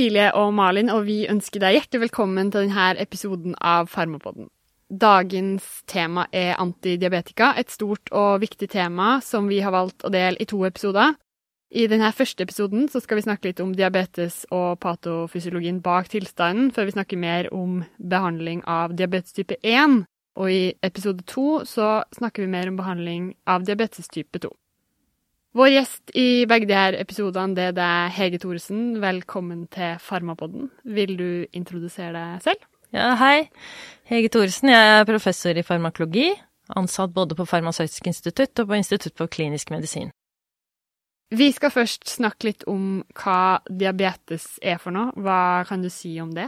Cecilie 0.00 0.30
og 0.32 0.54
Malin, 0.56 0.88
og 0.88 1.02
vi 1.04 1.26
ønsker 1.28 1.60
deg 1.60 1.74
hjertelig 1.76 2.06
velkommen 2.06 2.48
til 2.48 2.62
denne 2.64 2.94
episoden 3.02 3.52
av 3.60 3.90
Farmapodden. 3.92 4.46
Dagens 4.88 5.66
tema 5.92 6.24
er 6.32 6.54
antidiabetika, 6.56 7.50
et 7.60 7.68
stort 7.68 8.08
og 8.08 8.40
viktig 8.40 8.70
tema 8.72 9.18
som 9.20 9.50
vi 9.50 9.58
har 9.60 9.74
valgt 9.74 10.00
å 10.00 10.12
dele 10.14 10.40
i 10.40 10.46
to 10.48 10.62
episoder. 10.64 11.18
I 11.68 11.84
denne 11.92 12.08
første 12.16 12.46
episoden 12.48 12.88
skal 12.88 13.20
vi 13.20 13.26
snakke 13.26 13.50
litt 13.50 13.60
om 13.60 13.74
diabetes 13.76 14.46
og 14.48 14.80
patofysiologien 14.80 15.82
bak 15.84 16.08
tilstanden, 16.08 16.72
før 16.72 16.88
vi 16.88 16.96
snakker 16.96 17.20
mer 17.20 17.52
om 17.52 17.82
behandling 18.00 18.64
av 18.64 18.96
diabetes 18.96 19.36
type 19.36 19.60
1. 19.60 20.06
Og 20.40 20.48
i 20.48 20.62
episode 20.80 21.28
to 21.28 21.60
så 21.68 21.98
snakker 22.16 22.46
vi 22.46 22.54
mer 22.56 22.72
om 22.72 22.80
behandling 22.80 23.34
av 23.44 23.68
diabetes 23.68 24.08
type 24.08 24.40
2. 24.48 24.48
Vår 25.50 25.66
gjest 25.66 26.12
i 26.14 26.46
begge 26.46 26.68
de 26.70 26.76
her 26.78 26.94
episodene 26.94 27.58
det 27.58 27.82
er 27.82 28.12
Hege 28.14 28.38
Thoresen. 28.38 29.00
Velkommen 29.02 29.64
til 29.74 29.96
Farmapodden. 29.98 30.68
Vil 30.86 31.16
du 31.18 31.30
introdusere 31.50 32.12
deg 32.14 32.44
selv? 32.44 32.68
Ja, 32.94 33.16
hei. 33.18 33.48
Hege 34.06 34.30
Thoresen. 34.30 34.70
Jeg 34.70 35.00
er 35.00 35.08
professor 35.08 35.58
i 35.58 35.66
farmakologi. 35.66 36.28
Ansatt 36.78 37.10
både 37.16 37.34
på 37.34 37.48
Farmasøytisk 37.50 38.06
institutt 38.06 38.62
og 38.62 38.70
på 38.70 38.78
Institutt 38.78 39.18
for 39.18 39.26
klinisk 39.26 39.74
medisin. 39.74 40.14
Vi 41.34 41.50
skal 41.50 41.74
først 41.74 42.06
snakke 42.06 42.52
litt 42.52 42.62
om 42.70 43.02
hva 43.18 43.58
diabetes 43.66 44.52
er 44.62 44.78
for 44.78 44.94
noe. 44.94 45.10
Hva 45.18 45.66
kan 45.66 45.82
du 45.82 45.90
si 45.90 46.14
om 46.22 46.30
det? 46.30 46.46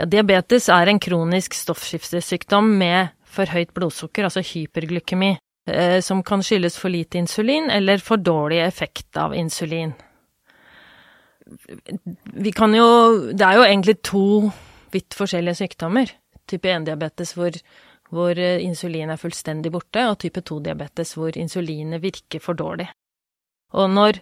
Ja, 0.00 0.08
diabetes 0.08 0.70
er 0.72 0.88
en 0.88 1.00
kronisk 1.00 1.52
stoffskiftesykdom 1.60 2.72
med 2.80 3.12
for 3.28 3.52
høyt 3.52 3.76
blodsukker, 3.76 4.24
altså 4.24 4.40
hyperglykemi. 4.40 5.34
Eh, 5.66 6.00
som 6.00 6.22
kan 6.22 6.42
skyldes 6.42 6.76
for 6.76 6.92
lite 6.92 7.18
insulin 7.18 7.70
eller 7.70 7.98
for 7.98 8.16
dårlig 8.16 8.60
effekt 8.60 9.16
av 9.16 9.34
insulin. 9.34 9.92
Vi 12.24 12.52
kan 12.52 12.74
jo 12.74 12.86
Det 13.32 13.44
er 13.44 13.56
jo 13.56 13.64
egentlig 13.64 14.02
to 14.02 14.50
vidt 14.92 15.14
forskjellige 15.14 15.54
sykdommer. 15.54 16.10
Type 16.46 16.68
1-diabetes 16.68 17.32
hvor, 17.34 17.56
hvor 18.10 18.38
eh, 18.38 18.60
insulin 18.60 19.10
er 19.10 19.16
fullstendig 19.16 19.72
borte, 19.72 20.04
og 20.08 20.18
type 20.18 20.40
2-diabetes 20.40 21.14
hvor 21.16 21.36
insulinet 21.36 22.02
virker 22.02 22.40
for 22.40 22.54
dårlig. 22.54 22.90
Og 23.72 23.90
når 23.90 24.20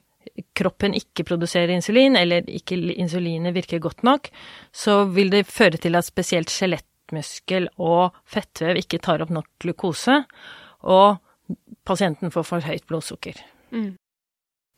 kroppen 0.55 0.95
ikke 0.95 1.27
produserer 1.27 1.75
insulin, 1.75 2.17
eller 2.17 2.47
ikke 2.47 2.79
insulinet 2.95 3.55
virker 3.55 3.83
godt 3.83 4.03
nok, 4.07 4.31
så 4.73 5.05
vil 5.11 5.31
det 5.31 5.47
føre 5.51 5.77
til 5.77 5.99
at 5.99 6.07
spesielt 6.07 6.51
skjelettmuskel 6.51 7.69
og 7.83 8.15
fettvev 8.25 8.79
ikke 8.79 9.03
tar 9.03 9.27
opp 9.27 9.35
nok 9.35 9.51
glukose, 9.61 10.23
og 10.83 11.19
pasienten 11.89 12.33
får 12.35 12.49
for 12.49 12.67
høyt 12.67 12.87
blodsukker. 12.91 13.39
Mm. 13.73 13.95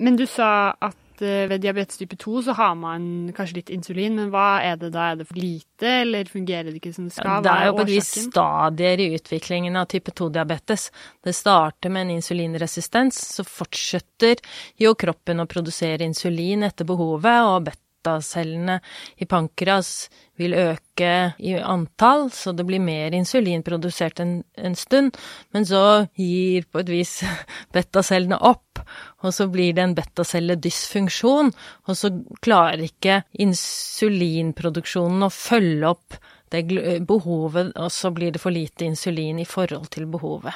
Men 0.03 0.17
du 0.19 0.25
sa 0.27 0.75
at 0.83 1.23
uh, 1.23 1.45
ved 1.51 1.63
diabetes 1.63 2.01
type 2.01 2.17
2 2.19 2.43
så 2.49 2.55
har 2.59 2.75
man 2.79 3.05
kanskje 3.37 3.61
litt 3.61 3.71
insulin, 3.75 4.17
men 4.19 4.33
hva 4.33 4.59
er 4.65 4.81
det 4.81 4.91
da? 4.97 5.13
Er 5.13 5.21
det 5.21 5.29
for 5.29 5.39
lite, 5.39 5.93
eller 6.01 6.31
fungerer 6.31 6.73
det 6.73 6.81
ikke 6.81 6.95
som 6.97 7.07
det 7.07 7.15
skal? 7.15 7.31
Ja, 7.31 7.45
det 7.45 7.53
er 7.55 7.69
jo 7.69 7.77
på 7.79 7.87
vis 7.93 8.11
stadier 8.27 9.05
i 9.05 9.09
utviklingen 9.15 9.79
av 9.79 9.87
type 9.93 10.11
2-diabetes. 10.11 10.89
Det 11.23 11.37
starter 11.37 11.95
med 11.95 12.09
en 12.09 12.17
insulinresistens, 12.17 13.21
så 13.37 13.47
fortsetter 13.47 14.43
jo 14.83 14.97
kroppen 14.99 15.45
å 15.45 15.49
produsere 15.51 16.07
insulin 16.09 16.67
etter 16.67 16.89
behovet, 16.89 17.47
og 17.47 17.71
beta-cellene 18.05 18.81
i 19.17 19.27
pankreas 19.27 20.09
vil 20.37 20.55
øke 20.55 21.35
i 21.39 21.55
antall, 21.57 22.31
så 22.31 22.53
det 22.53 22.67
blir 22.67 22.81
mer 22.81 23.15
insulin 23.15 23.63
produsert 23.63 24.21
en, 24.21 24.43
en 24.57 24.75
stund. 24.75 25.17
Men 25.53 25.65
så 25.65 26.07
gir 26.17 26.67
på 26.71 26.83
et 26.83 26.91
vis 26.91 27.23
betacellene 27.75 28.39
opp, 28.39 28.83
og 29.23 29.33
så 29.33 29.49
blir 29.49 29.75
det 29.75 29.85
en 29.85 29.97
betacelledysfunksjon. 29.97 31.53
Og 31.89 31.97
så 31.97 32.13
klarer 32.43 32.85
ikke 32.85 33.23
insulinproduksjonen 33.33 35.25
å 35.25 35.33
følge 35.33 35.95
opp 35.95 36.21
det 36.53 36.67
behovet, 37.09 37.73
og 37.75 37.91
så 37.91 38.13
blir 38.15 38.35
det 38.35 38.43
for 38.43 38.55
lite 38.55 38.87
insulin 38.87 39.41
i 39.43 39.49
forhold 39.49 39.89
til 39.95 40.07
behovet. 40.11 40.55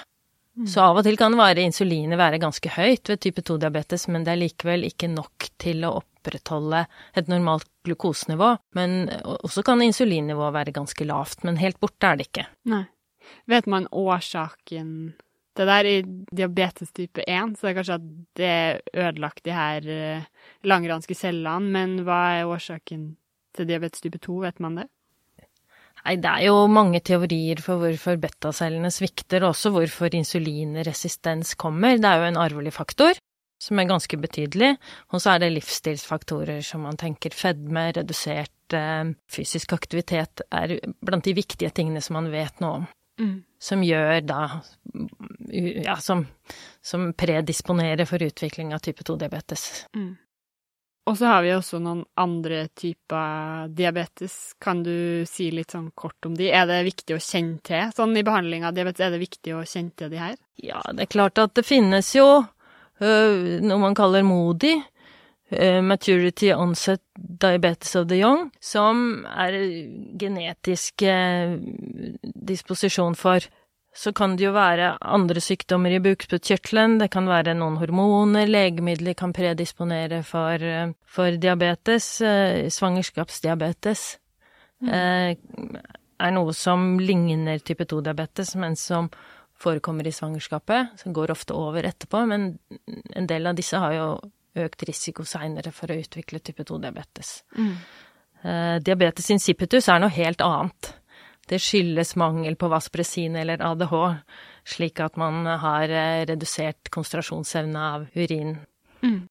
Så 0.66 0.82
av 0.82 0.98
og 0.98 1.06
til 1.06 1.18
kan 1.20 1.36
være 1.38 1.62
insulinet 1.62 2.18
være 2.18 2.40
ganske 2.42 2.72
høyt 2.74 3.10
ved 3.12 3.20
type 3.22 3.44
2-diabetes, 3.46 4.08
men 4.10 4.24
det 4.26 4.34
er 4.34 4.40
likevel 4.40 4.88
ikke 4.88 5.10
nok 5.12 5.50
til 5.60 5.84
å 5.86 5.92
opprettholde 6.00 6.84
et 7.14 7.30
normalt 7.30 7.68
glukosenivå. 7.86 8.50
Men 8.78 8.98
også 9.38 9.62
kan 9.66 9.84
insulinnivået 9.84 10.56
være 10.56 10.74
ganske 10.80 11.06
lavt, 11.06 11.44
men 11.46 11.60
helt 11.62 11.78
borte 11.82 12.10
er 12.10 12.18
det 12.18 12.28
ikke. 12.30 12.48
Nei. 12.72 12.84
Vet 13.50 13.68
man 13.70 13.86
årsaken 13.92 14.90
det 15.58 15.66
der 15.66 15.86
i 15.90 15.96
diabetes 16.30 16.92
type 16.94 17.22
1, 17.26 17.56
så 17.58 17.66
det 17.66 17.70
er 17.70 17.78
kanskje 17.80 17.96
at 17.98 18.10
det 18.38 18.50
er 18.50 18.78
ødelagt 18.94 19.42
de 19.44 19.54
her 19.54 19.88
eh, 19.90 20.28
langranske 20.66 21.16
cellene, 21.18 21.72
men 21.74 21.96
hva 22.06 22.20
er 22.38 22.50
årsaken 22.50 23.08
til 23.58 23.66
diabetes 23.66 24.04
type 24.04 24.20
2, 24.22 24.36
vet 24.46 24.62
man 24.62 24.78
det? 24.78 24.86
Nei, 26.08 26.14
det 26.24 26.30
er 26.30 26.46
jo 26.46 26.62
mange 26.72 27.02
teorier 27.04 27.58
for 27.60 27.82
hvorfor 27.82 28.16
betacellene 28.16 28.88
svikter, 28.88 29.42
og 29.44 29.50
også 29.52 29.74
hvorfor 29.74 30.14
insulinresistens 30.16 31.52
kommer. 31.60 31.98
Det 32.00 32.08
er 32.08 32.22
jo 32.22 32.30
en 32.30 32.38
arvelig 32.40 32.72
faktor 32.72 33.18
som 33.60 33.80
er 33.82 33.88
ganske 33.90 34.16
betydelig, 34.22 34.70
og 35.12 35.20
så 35.20 35.34
er 35.34 35.42
det 35.42 35.50
livsstilsfaktorer 35.52 36.62
som 36.64 36.86
man 36.86 36.96
tenker 36.96 37.34
fedme, 37.34 37.88
redusert 37.96 38.76
eh, 38.78 39.10
fysisk 39.28 39.74
aktivitet 39.76 40.46
er 40.48 40.78
blant 41.04 41.26
de 41.26 41.34
viktige 41.36 41.74
tingene 41.76 42.00
som 42.00 42.16
man 42.20 42.30
vet 42.32 42.62
noe 42.64 42.78
om. 42.78 42.86
Mm. 43.18 43.34
Som 43.60 43.82
gjør 43.82 44.22
da 44.22 44.40
Ja, 45.50 45.98
som, 46.00 46.22
som 46.80 47.10
predisponerer 47.18 48.06
for 48.08 48.22
utvikling 48.22 48.72
av 48.72 48.80
type 48.84 49.04
2-diabetes. 49.04 49.64
Mm. 49.96 50.12
Og 51.08 51.16
så 51.16 51.30
har 51.30 51.40
vi 51.44 51.54
også 51.56 51.78
noen 51.80 52.02
andre 52.20 52.66
typer 52.76 53.70
diabetes. 53.72 54.34
Kan 54.60 54.82
du 54.84 55.24
si 55.28 55.48
litt 55.54 55.72
sånn 55.72 55.88
kort 55.96 56.28
om 56.28 56.34
de? 56.36 56.50
Er 56.52 56.68
det 56.68 56.82
viktig 56.90 57.16
å 57.16 57.22
kjenne 57.22 57.62
til 57.64 57.94
sånn 57.96 58.12
i 58.18 58.24
behandling 58.26 58.66
av 58.68 58.76
diabetes? 58.76 59.06
Er 59.06 59.14
det 59.16 59.22
viktig 59.22 59.56
å 59.56 59.64
kjenne 59.64 59.94
til 59.96 60.12
de 60.12 60.20
her? 60.20 60.36
Ja, 60.60 60.82
det 60.92 61.06
er 61.06 61.12
klart 61.14 61.40
at 61.40 61.54
det 61.56 61.64
finnes 61.64 62.12
jo 62.16 62.28
uh, 62.44 63.34
noe 63.64 63.80
man 63.80 63.96
kaller 63.96 64.26
MODI. 64.26 64.76
Uh, 65.48 65.80
maturity 65.80 66.50
Onset 66.52 67.00
Diabetes 67.16 67.94
of 67.96 68.10
the 68.10 68.18
Young, 68.20 68.50
som 68.60 69.24
er 69.32 69.56
genetisk 70.20 71.06
uh, 71.08 71.56
disposisjon 72.20 73.16
for 73.16 73.48
så 73.98 74.12
kan 74.14 74.36
det 74.38 74.44
jo 74.44 74.52
være 74.54 74.92
andre 75.02 75.40
sykdommer 75.42 75.96
i 75.96 76.02
bukspyttkjertelen, 76.02 77.00
det 77.00 77.08
kan 77.10 77.26
være 77.26 77.56
noen 77.58 77.80
hormoner, 77.80 78.46
legemidler 78.46 79.16
kan 79.18 79.32
predisponere 79.34 80.20
for, 80.26 80.62
eh, 80.62 80.92
for 81.02 81.34
diabetes, 81.34 82.20
eh, 82.20 82.68
svangerskapsdiabetes. 82.70 84.18
Mm. 84.82 84.88
Eh, 84.88 85.36
er 86.20 86.30
noe 86.30 86.52
som 86.54 86.98
ligner 86.98 87.58
type 87.58 87.84
2-diabetes, 87.84 88.54
men 88.54 88.76
som 88.76 89.10
forekommer 89.58 90.06
i 90.06 90.14
svangerskapet, 90.14 90.98
som 90.98 91.12
går 91.12 91.30
ofte 91.30 91.50
over 91.54 91.82
etterpå, 91.82 92.26
men 92.26 92.58
en 93.16 93.26
del 93.26 93.46
av 93.46 93.56
disse 93.56 93.76
har 93.76 93.92
jo 93.92 94.20
økt 94.54 94.86
risiko 94.86 95.24
seinere 95.24 95.72
for 95.72 95.88
å 95.88 95.98
utvikle 95.98 96.38
type 96.38 96.62
2-diabetes. 96.62 97.42
Mm. 97.58 97.74
diabetes 98.84 99.30
insipidus 99.30 99.88
er 99.88 99.98
noe 99.98 100.14
helt 100.14 100.38
annet 100.40 100.97
det 101.48 101.60
skyldes 101.62 102.14
mangel 102.20 102.56
på 102.56 102.70
vaspresin 102.70 103.36
eller 103.36 103.62
ADH, 103.64 103.94
slik 104.68 105.00
at 105.00 105.16
man 105.20 105.46
har 105.46 105.88
eh, 105.88 106.24
redusert 106.28 106.90
konsentrasjonsevne 106.94 107.84
av 107.94 108.06
urin. 108.14 108.56
Mm. 109.02 109.22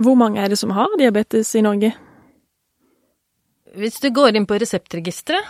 Hvor 0.00 0.16
mange 0.16 0.40
er 0.40 0.48
det 0.48 0.58
som 0.60 0.72
har 0.72 0.92
diabetes 0.98 1.52
i 1.54 1.64
Norge? 1.64 1.92
Hvis 3.76 4.00
du 4.02 4.08
går 4.10 4.34
inn 4.34 4.48
på 4.48 4.58
reseptregisteret, 4.58 5.46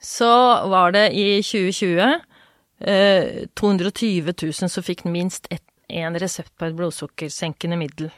så 0.00 0.30
var 0.70 0.94
det 0.96 1.10
i 1.12 1.42
2020 1.44 2.20
eh, 2.80 3.48
220 3.54 4.32
000 4.32 4.70
som 4.72 4.84
fikk 4.84 5.04
minst 5.04 5.50
én 5.90 6.16
resept 6.18 6.54
på 6.56 6.70
et 6.70 6.76
blodsukkersenkende 6.78 7.76
middel. 7.76 8.10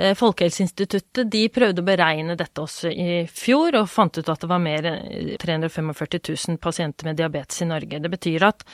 Eh, 0.00 0.14
Folkehelseinstituttet 0.16 1.28
de 1.28 1.42
prøvde 1.52 1.82
å 1.82 1.84
beregne 1.84 2.32
dette 2.38 2.62
også 2.62 2.88
i 2.88 3.26
fjor, 3.28 3.74
og 3.82 3.90
fant 3.92 4.16
ut 4.16 4.28
at 4.32 4.40
det 4.40 4.48
var 4.48 4.58
mer 4.62 4.86
enn 4.88 5.36
345 5.42 6.48
000 6.48 6.58
pasienter 6.62 7.04
med 7.10 7.18
diabetes 7.20 7.60
i 7.60 7.68
Norge. 7.68 8.00
Det 8.00 8.10
betyr 8.12 8.40
at 8.48 8.64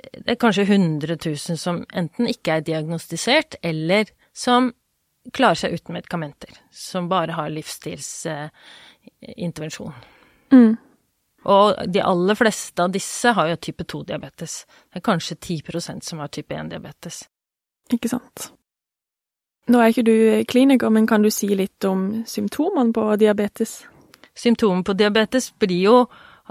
det 0.00 0.32
er 0.32 0.40
kanskje 0.40 0.64
100 0.64 1.18
000 1.18 1.58
som 1.60 1.84
enten 1.92 2.24
ikke 2.30 2.54
er 2.56 2.64
diagnostisert, 2.64 3.60
eller 3.60 4.08
som 4.32 4.72
klarer 5.36 5.60
seg 5.60 5.76
uten 5.76 5.92
medikamenter. 5.98 6.52
Som 6.72 7.08
bare 7.10 7.32
har 7.36 7.52
livsstilsintervensjon. 7.52 9.92
Mm. 10.56 10.76
Og 11.52 11.66
de 11.88 12.00
aller 12.04 12.34
fleste 12.38 12.82
av 12.84 12.90
disse 12.94 13.28
har 13.36 13.48
jo 13.50 13.56
type 13.60 13.84
2-diabetes. 13.84 14.52
Det 14.88 14.96
er 15.02 15.04
kanskje 15.04 15.36
10% 15.36 16.00
som 16.04 16.18
har 16.24 16.28
type 16.32 16.54
1-diabetes. 16.56 17.16
Ikke 17.92 18.08
sant. 18.08 18.59
Nå 19.68 19.78
er 19.78 19.92
ikke 19.92 20.06
du 20.06 20.14
kliniker, 20.48 20.90
men 20.90 21.06
kan 21.06 21.22
du 21.22 21.30
si 21.30 21.50
litt 21.54 21.84
om 21.84 22.24
symptomene 22.26 22.94
på 22.96 23.04
diabetes? 23.20 23.82
Symptomene 24.34 24.86
på 24.86 24.96
diabetes 24.98 25.50
blir 25.60 25.82
jo 25.84 25.96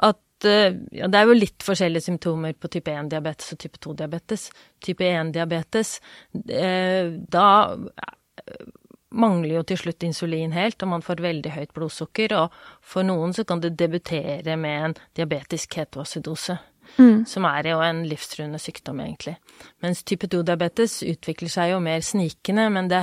at 0.05 0.47
eh, 0.47 0.75
ja, 0.95 1.09
det 1.09 1.19
er 1.19 1.27
jo 1.27 1.35
litt 1.35 1.65
forskjellige 1.65 2.05
symptomer 2.05 2.53
på 2.53 2.69
type 2.71 2.93
1-diabetes 2.93 3.55
og 3.55 3.59
type 3.59 3.81
2-diabetes. 3.83 4.49
Type 4.85 5.09
1-diabetes, 5.09 5.95
eh, 6.53 7.11
da 7.31 7.47
mangler 9.09 9.55
jo 9.57 9.63
til 9.67 9.79
slutt 9.81 10.05
insulin 10.05 10.53
helt, 10.53 10.81
og 10.83 10.91
man 10.93 11.05
får 11.05 11.23
veldig 11.25 11.53
høyt 11.55 11.73
blodsukker. 11.75 12.35
Og 12.37 12.57
for 12.85 13.07
noen 13.07 13.33
så 13.35 13.45
kan 13.47 13.61
det 13.63 13.75
debutere 13.79 14.57
med 14.57 14.85
en 14.85 14.97
diabetisk 15.17 15.73
ketoacidose. 15.75 16.59
Mm. 16.97 17.23
Som 17.29 17.45
er 17.47 17.69
jo 17.69 17.79
en 17.83 18.01
livstruende 18.09 18.59
sykdom, 18.59 18.99
egentlig. 19.03 19.35
Mens 19.83 20.03
type 20.03 20.27
2-diabetes 20.31 20.99
utvikler 21.07 21.51
seg 21.51 21.73
jo 21.73 21.79
mer 21.83 22.03
snikende, 22.05 22.67
men 22.73 22.89
det 22.91 23.01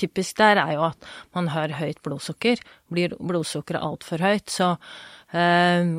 typisk 0.00 0.38
der 0.40 0.62
er 0.62 0.72
jo 0.76 0.86
at 0.88 1.08
man 1.36 1.50
har 1.52 1.76
høyt 1.80 2.02
blodsukker. 2.04 2.62
Blir 2.92 3.16
blodsukkeret 3.18 3.84
altfor 3.84 4.24
høyt, 4.24 4.48
så 4.52 4.74
eh, 5.32 5.92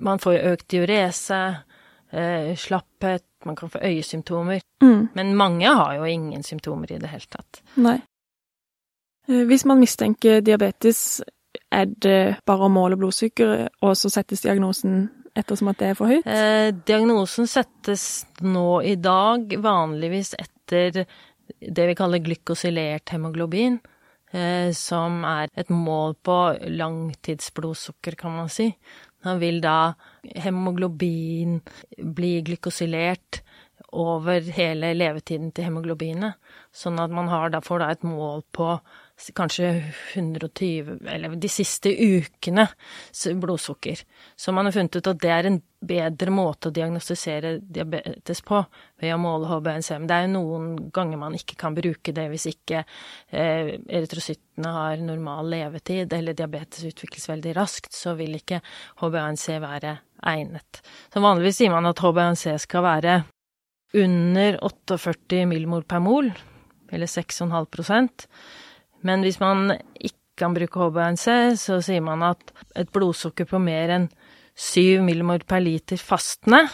man 0.00 0.22
får 0.22 0.36
jo 0.36 0.54
økt 0.54 0.68
diurese, 0.74 1.40
eh, 2.12 2.52
slapphet, 2.56 3.24
man 3.44 3.56
kan 3.56 3.70
få 3.72 3.78
øyesymptomer. 3.84 4.60
Mm. 4.82 5.08
Men 5.14 5.34
mange 5.36 5.66
har 5.66 5.94
jo 5.94 6.04
ingen 6.04 6.42
symptomer 6.42 6.92
i 6.92 6.98
det 6.98 7.08
hele 7.08 7.28
tatt. 7.30 7.62
Nei. 7.76 8.00
Eh, 9.28 9.44
hvis 9.46 9.64
man 9.64 9.80
mistenker 9.80 10.40
diabetes, 10.40 11.22
er 11.70 11.84
det 11.84 12.42
bare 12.46 12.66
å 12.66 12.72
måle 12.72 12.98
blodsukkeret, 12.98 13.68
og 13.82 13.96
så 13.96 14.10
settes 14.10 14.42
diagnosen 14.44 15.08
ettersom 15.38 15.70
at 15.72 15.80
det 15.80 15.90
er 15.90 15.98
for 15.98 16.10
høyt? 16.10 16.26
Eh, 16.26 16.70
diagnosen 16.86 17.48
settes 17.50 18.26
nå 18.42 18.80
i 18.86 18.96
dag 19.00 19.52
vanligvis 19.62 20.34
etter 20.38 21.04
det 21.60 21.86
vi 21.90 21.96
kaller 21.98 22.22
glykosylert 22.22 23.10
hemoglobin, 23.14 23.78
eh, 24.32 24.70
som 24.76 25.24
er 25.26 25.50
et 25.58 25.70
mål 25.70 26.16
på 26.22 26.38
langtidsblodsukker, 26.70 28.16
kan 28.18 28.36
man 28.38 28.50
si. 28.52 28.70
Da 29.20 29.36
vil 29.36 29.60
da 29.60 29.92
hemoglobin 30.24 31.60
bli 31.98 32.38
glykosylert 32.46 33.42
over 33.92 34.44
hele 34.54 34.92
levetiden 34.94 35.50
til 35.52 35.66
hemoglobinet, 35.66 36.38
sånn 36.72 37.00
at 37.02 37.10
man 37.10 37.30
da 37.52 37.60
får 37.64 37.82
da 37.82 37.90
et 37.90 38.06
mål 38.06 38.44
på 38.54 38.76
kanskje 39.36 39.70
120, 40.14 40.98
eller 41.08 41.34
de 41.36 41.48
siste 41.48 41.90
ukene, 41.92 42.66
blodsukker. 43.40 44.00
Så 44.36 44.52
man 44.52 44.66
har 44.66 44.72
funnet 44.72 44.96
ut 44.96 45.10
at 45.10 45.20
det 45.20 45.32
er 45.34 45.48
en 45.48 45.58
bedre 45.80 46.32
måte 46.34 46.68
å 46.68 46.74
diagnostisere 46.74 47.54
diabetes 47.60 48.42
på, 48.44 48.60
ved 49.00 49.14
å 49.14 49.20
måle 49.20 49.48
HbA1c. 49.48 49.98
Men 49.98 50.08
det 50.08 50.16
er 50.16 50.26
jo 50.26 50.32
noen 50.34 50.70
ganger 50.92 51.20
man 51.20 51.36
ikke 51.38 51.58
kan 51.60 51.76
bruke 51.76 52.14
det 52.16 52.26
hvis 52.32 52.48
ikke 52.52 52.82
eh, 52.82 53.74
erytrocyttene 53.88 54.74
har 54.76 55.04
normal 55.04 55.50
levetid, 55.52 56.12
eller 56.16 56.36
diabetes 56.36 56.86
utvikles 56.88 57.28
veldig 57.32 57.56
raskt, 57.56 57.92
så 57.96 58.14
vil 58.18 58.38
ikke 58.40 58.62
HbA1c 59.02 59.60
være 59.64 59.98
egnet. 60.30 60.82
Så 61.12 61.24
vanligvis 61.24 61.62
sier 61.62 61.72
man 61.72 61.88
at 61.88 62.00
HbA1c 62.00 62.56
skal 62.66 62.86
være 62.86 63.20
under 64.00 64.60
48 64.62 65.46
millimol 65.50 65.84
per 65.88 66.02
mol, 66.04 66.28
eller 66.90 67.06
6,5 67.10 68.28
men 69.06 69.24
hvis 69.24 69.40
man 69.40 69.76
ikke 69.94 70.18
kan 70.40 70.54
bruke 70.56 70.80
HbA1c, 70.80 71.56
så 71.60 71.80
sier 71.84 72.04
man 72.04 72.22
at 72.24 72.52
et 72.78 72.90
blodsukker 72.92 73.48
på 73.48 73.60
mer 73.62 73.92
enn 73.96 74.08
7 74.60 75.02
millimol 75.04 75.44
per 75.48 75.62
liter 75.64 76.00
fastende, 76.00 76.64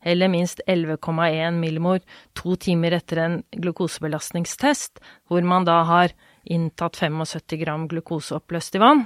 eller 0.00 0.30
minst 0.32 0.62
11,1 0.68 1.58
millimol 1.60 2.00
to 2.36 2.56
timer 2.60 2.96
etter 2.96 3.20
en 3.24 3.36
glukosebelastningstest, 3.52 5.00
hvor 5.28 5.44
man 5.44 5.66
da 5.68 5.82
har 5.88 6.14
inntatt 6.48 6.96
75 6.96 7.60
gram 7.60 7.86
glukose 7.88 8.38
oppløst 8.38 8.76
i 8.78 8.80
vann, 8.80 9.04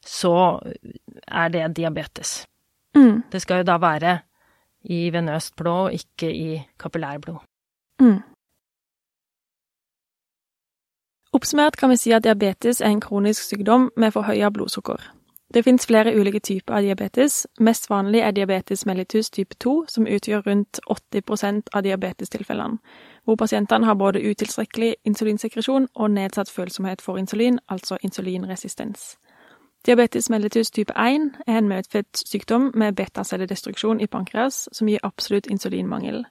så 0.00 0.32
er 1.28 1.52
det 1.52 1.66
diabetes. 1.76 2.44
Mm. 2.96 3.22
Det 3.30 3.42
skal 3.42 3.60
jo 3.60 3.68
da 3.68 3.76
være 3.80 4.16
i 4.88 5.10
venøst 5.12 5.56
blod, 5.60 5.92
ikke 5.92 6.30
i 6.32 6.60
kapillærblod. 6.80 7.42
Mm. 8.00 8.22
Oppsummert 11.32 11.76
kan 11.76 11.90
vi 11.90 11.96
si 11.96 12.10
at 12.12 12.24
diabetes 12.24 12.80
er 12.80 12.90
en 12.90 13.00
kronisk 13.00 13.42
sykdom 13.42 13.90
med 13.96 14.10
forhøya 14.10 14.50
blodsukker. 14.50 14.98
Det 15.54 15.64
finnes 15.64 15.86
flere 15.86 16.14
ulike 16.20 16.38
typer 16.38 16.74
av 16.74 16.82
diabetes. 16.82 17.46
Mest 17.60 17.90
vanlig 17.90 18.20
er 18.20 18.30
diabetes 18.30 18.86
mellitus 18.86 19.30
type 19.30 19.54
2, 19.54 19.84
som 19.88 20.06
utgjør 20.06 20.42
rundt 20.46 20.80
80% 20.90 21.70
av 21.72 21.82
diabetestilfellene, 21.82 22.78
hvor 23.24 23.36
pasientene 23.36 23.86
har 23.86 23.94
både 23.94 24.22
utilstrekkelig 24.30 24.94
insulinsekresjon 25.04 25.88
og 25.94 26.10
nedsatt 26.10 26.50
følsomhet 26.50 27.02
for 27.02 27.18
insulin, 27.18 27.58
altså 27.68 27.98
insulinresistens. 28.02 29.18
Diabetes 29.86 30.30
mellitus 30.30 30.70
type 30.70 30.92
1 30.92 31.30
er 31.46 31.58
en 31.58 31.68
medfødt 31.68 32.22
sykdom 32.26 32.70
med 32.74 32.92
betacelledestruksjon 32.92 34.00
i 34.00 34.06
pankreas, 34.06 34.68
som 34.72 34.88
gir 34.88 34.98
absolutt 35.02 35.46
insulinmangel. 35.46 36.24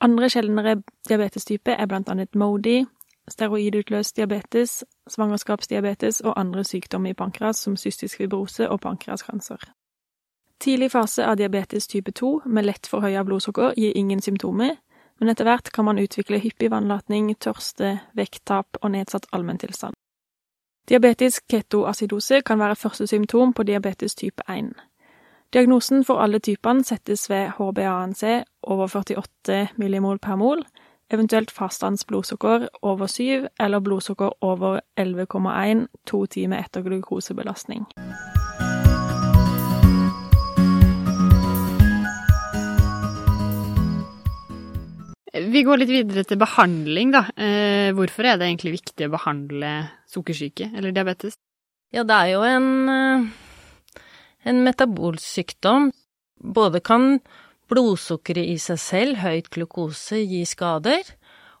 Andre 0.00 0.28
sjeldnere 0.30 0.82
diabetestyper 1.08 1.72
er 1.72 1.86
blant 1.86 2.08
annet 2.08 2.34
MODI, 2.34 2.84
steroidutløst 3.30 4.16
diabetes, 4.16 4.84
svangerskapsdiabetes 5.08 6.20
og 6.20 6.40
andre 6.40 6.64
sykdommer 6.64 7.10
i 7.10 7.18
pankras 7.18 7.56
som 7.64 7.76
cystisk 7.76 8.16
fibrose 8.16 8.68
og 8.68 8.80
pankreaskancer. 8.80 9.70
Tidlig 10.60 10.90
fase 10.90 11.26
av 11.26 11.36
diabetes 11.38 11.86
type 11.86 12.10
2 12.10 12.32
med 12.46 12.66
lett 12.66 12.86
forhøya 12.90 13.22
blodsukker 13.24 13.76
gir 13.78 13.94
ingen 13.94 14.20
symptomer, 14.20 14.74
men 15.20 15.30
etter 15.30 15.46
hvert 15.46 15.70
kan 15.74 15.86
man 15.86 15.98
utvikle 15.98 16.40
hyppig 16.42 16.70
vannlatning, 16.70 17.30
tørste, 17.38 17.98
vekttap 18.14 18.78
og 18.82 18.90
nedsatt 18.94 19.26
allmenntilstand. 19.32 19.94
Diabetisk 20.88 21.44
ketoacidose 21.50 22.40
kan 22.42 22.58
være 22.58 22.76
første 22.76 23.06
symptom 23.06 23.52
på 23.52 23.62
diabetes 23.62 24.14
type 24.14 24.42
1. 24.48 24.72
Diagnosen 25.52 26.04
for 26.04 26.20
alle 26.20 26.38
typene 26.38 26.84
settes 26.84 27.30
ved 27.30 27.48
HbA1c 27.56 28.42
over 28.62 28.86
48 28.86 29.68
millimol 29.76 30.18
per 30.18 30.36
mol, 30.36 30.64
eventuelt 31.10 31.50
faststandsblodsukker 31.50 32.68
over 32.82 33.06
7 33.06 33.48
eller 33.60 33.80
blodsukker 33.80 34.34
over 34.44 34.80
11,1 35.00 35.86
to 36.06 36.26
timer 36.26 36.60
etter 36.62 36.84
glukosebelastning. 36.84 37.86
Vi 45.38 45.60
går 45.62 45.78
litt 45.78 45.90
videre 45.92 46.24
til 46.26 46.38
behandling, 46.40 47.12
da. 47.14 47.26
Eh, 47.36 47.92
hvorfor 47.94 48.26
er 48.26 48.38
det 48.38 48.48
egentlig 48.48 48.78
viktig 48.80 49.06
å 49.06 49.12
behandle 49.12 49.72
sukkersyke 50.10 50.70
eller 50.74 50.94
diabetes? 50.96 51.36
Ja, 51.94 52.02
det 52.02 52.16
er 52.16 52.32
jo 52.32 52.42
en, 52.42 52.88
eh, 52.88 54.00
en 54.44 54.64
metabolsykdom. 54.64 55.92
Både 56.42 56.80
kan 56.80 57.20
blodsukkeret 57.68 58.48
i 58.52 58.58
seg 58.62 58.80
selv, 58.82 59.20
høyt 59.22 59.50
glukose, 59.54 60.22
gir 60.24 60.48
skader. 60.48 61.14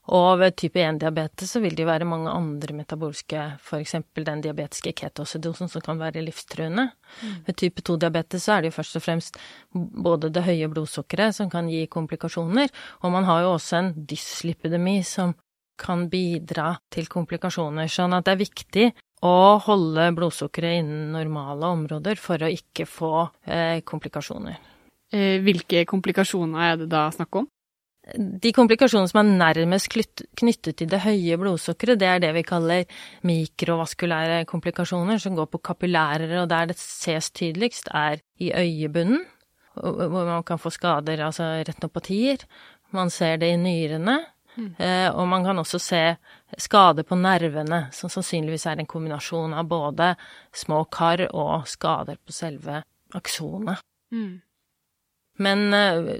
Og 0.08 0.38
ved 0.40 0.54
type 0.56 0.80
1-diabetes 0.80 1.50
så 1.52 1.60
vil 1.60 1.74
det 1.76 1.84
være 1.84 2.06
mange 2.08 2.32
andre 2.32 2.72
metabolske, 2.78 3.42
f.eks. 3.60 3.98
den 4.16 4.40
diabetiske 4.44 4.94
ketosedosen 4.96 5.68
som 5.68 5.84
kan 5.84 6.00
være 6.00 6.22
livstruende. 6.24 6.86
Mm. 7.20 7.34
Ved 7.44 7.58
type 7.60 7.84
2-diabetes 7.84 8.46
så 8.46 8.54
er 8.54 8.64
det 8.64 8.70
jo 8.70 8.78
først 8.78 8.96
og 8.96 9.04
fremst 9.04 9.36
både 9.74 10.30
det 10.32 10.46
høye 10.46 10.70
blodsukkeret 10.72 11.36
som 11.36 11.50
kan 11.52 11.68
gi 11.68 11.82
komplikasjoner, 11.92 12.72
og 13.04 13.12
man 13.12 13.28
har 13.28 13.44
jo 13.44 13.52
også 13.58 13.82
en 13.82 13.92
dyslipidemi 14.08 15.02
som 15.04 15.36
kan 15.78 16.08
bidra 16.10 16.72
til 16.90 17.06
komplikasjoner. 17.12 17.92
Sånn 17.92 18.16
at 18.16 18.24
det 18.24 18.34
er 18.34 18.40
viktig 18.40 18.88
å 19.28 19.58
holde 19.60 20.08
blodsukkeret 20.16 20.80
innen 20.80 21.12
normale 21.18 21.68
områder 21.76 22.16
for 22.16 22.40
å 22.40 22.50
ikke 22.50 22.88
få 22.88 23.12
eh, 23.44 23.84
komplikasjoner. 23.84 24.56
Eh, 25.12 25.38
hvilke 25.40 25.86
komplikasjoner 25.88 26.72
er 26.72 26.82
det 26.82 26.90
da 26.92 27.06
snakk 27.14 27.40
om? 27.40 27.48
De 28.16 28.52
komplikasjonene 28.56 29.10
som 29.10 29.20
er 29.20 29.30
nærmest 29.36 29.90
knyttet 29.92 30.78
til 30.80 30.88
det 30.88 31.02
høye 31.04 31.36
blodsukkeret, 31.40 31.98
det 32.00 32.08
er 32.08 32.22
det 32.22 32.30
vi 32.38 32.44
kaller 32.46 33.02
mikrovaskulære 33.28 34.46
komplikasjoner, 34.48 35.20
som 35.20 35.36
går 35.36 35.50
på 35.52 35.60
kapillærer, 35.70 36.32
og 36.40 36.48
der 36.48 36.70
det 36.70 36.78
ses 36.80 37.30
tydeligst, 37.30 37.90
er 37.92 38.22
i 38.40 38.48
øyebunnen, 38.52 39.26
hvor 39.74 40.24
man 40.24 40.42
kan 40.42 40.58
få 40.58 40.72
skader, 40.72 41.20
altså 41.24 41.50
retinopatier. 41.68 42.44
Man 42.96 43.10
ser 43.10 43.36
det 43.36 43.52
i 43.52 43.60
nyrene, 43.60 44.18
mm. 44.56 44.74
Eh, 44.78 45.10
og 45.12 45.28
man 45.28 45.44
kan 45.44 45.58
også 45.58 45.78
se 45.78 46.02
skader 46.58 47.04
på 47.04 47.14
nervene, 47.14 47.88
som 47.92 48.08
sannsynligvis 48.08 48.66
er 48.66 48.80
en 48.80 48.88
kombinasjon 48.88 49.54
av 49.54 49.68
både 49.68 50.14
små 50.54 50.84
kar 50.84 51.28
og 51.28 51.68
skader 51.68 52.16
på 52.16 52.32
selve 52.32 52.82
aksonet. 53.14 53.84
Mm. 54.10 54.40
Men 55.44 55.74
eh, 55.76 56.12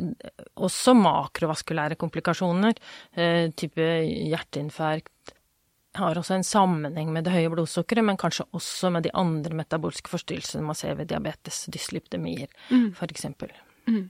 også 0.59 0.95
makrovaskulære 0.99 1.99
komplikasjoner, 2.01 2.79
eh, 3.19 3.49
type 3.59 3.89
hjerteinfarkt, 4.31 5.35
har 5.99 6.19
også 6.21 6.37
en 6.37 6.47
sammenheng 6.47 7.11
med 7.11 7.27
det 7.27 7.33
høye 7.35 7.51
blodsukkeret, 7.51 8.05
men 8.07 8.19
kanskje 8.21 8.47
også 8.55 8.91
med 8.95 9.07
de 9.07 9.15
andre 9.19 9.57
metabolske 9.59 10.11
forstyrrelsene 10.13 10.67
man 10.67 10.79
ser 10.79 10.95
ved 10.99 11.09
diabetes, 11.11 11.65
dyslipidemier, 11.73 12.53
mm. 12.71 12.93
eksempel. 13.09 13.51
Mm. 13.89 14.05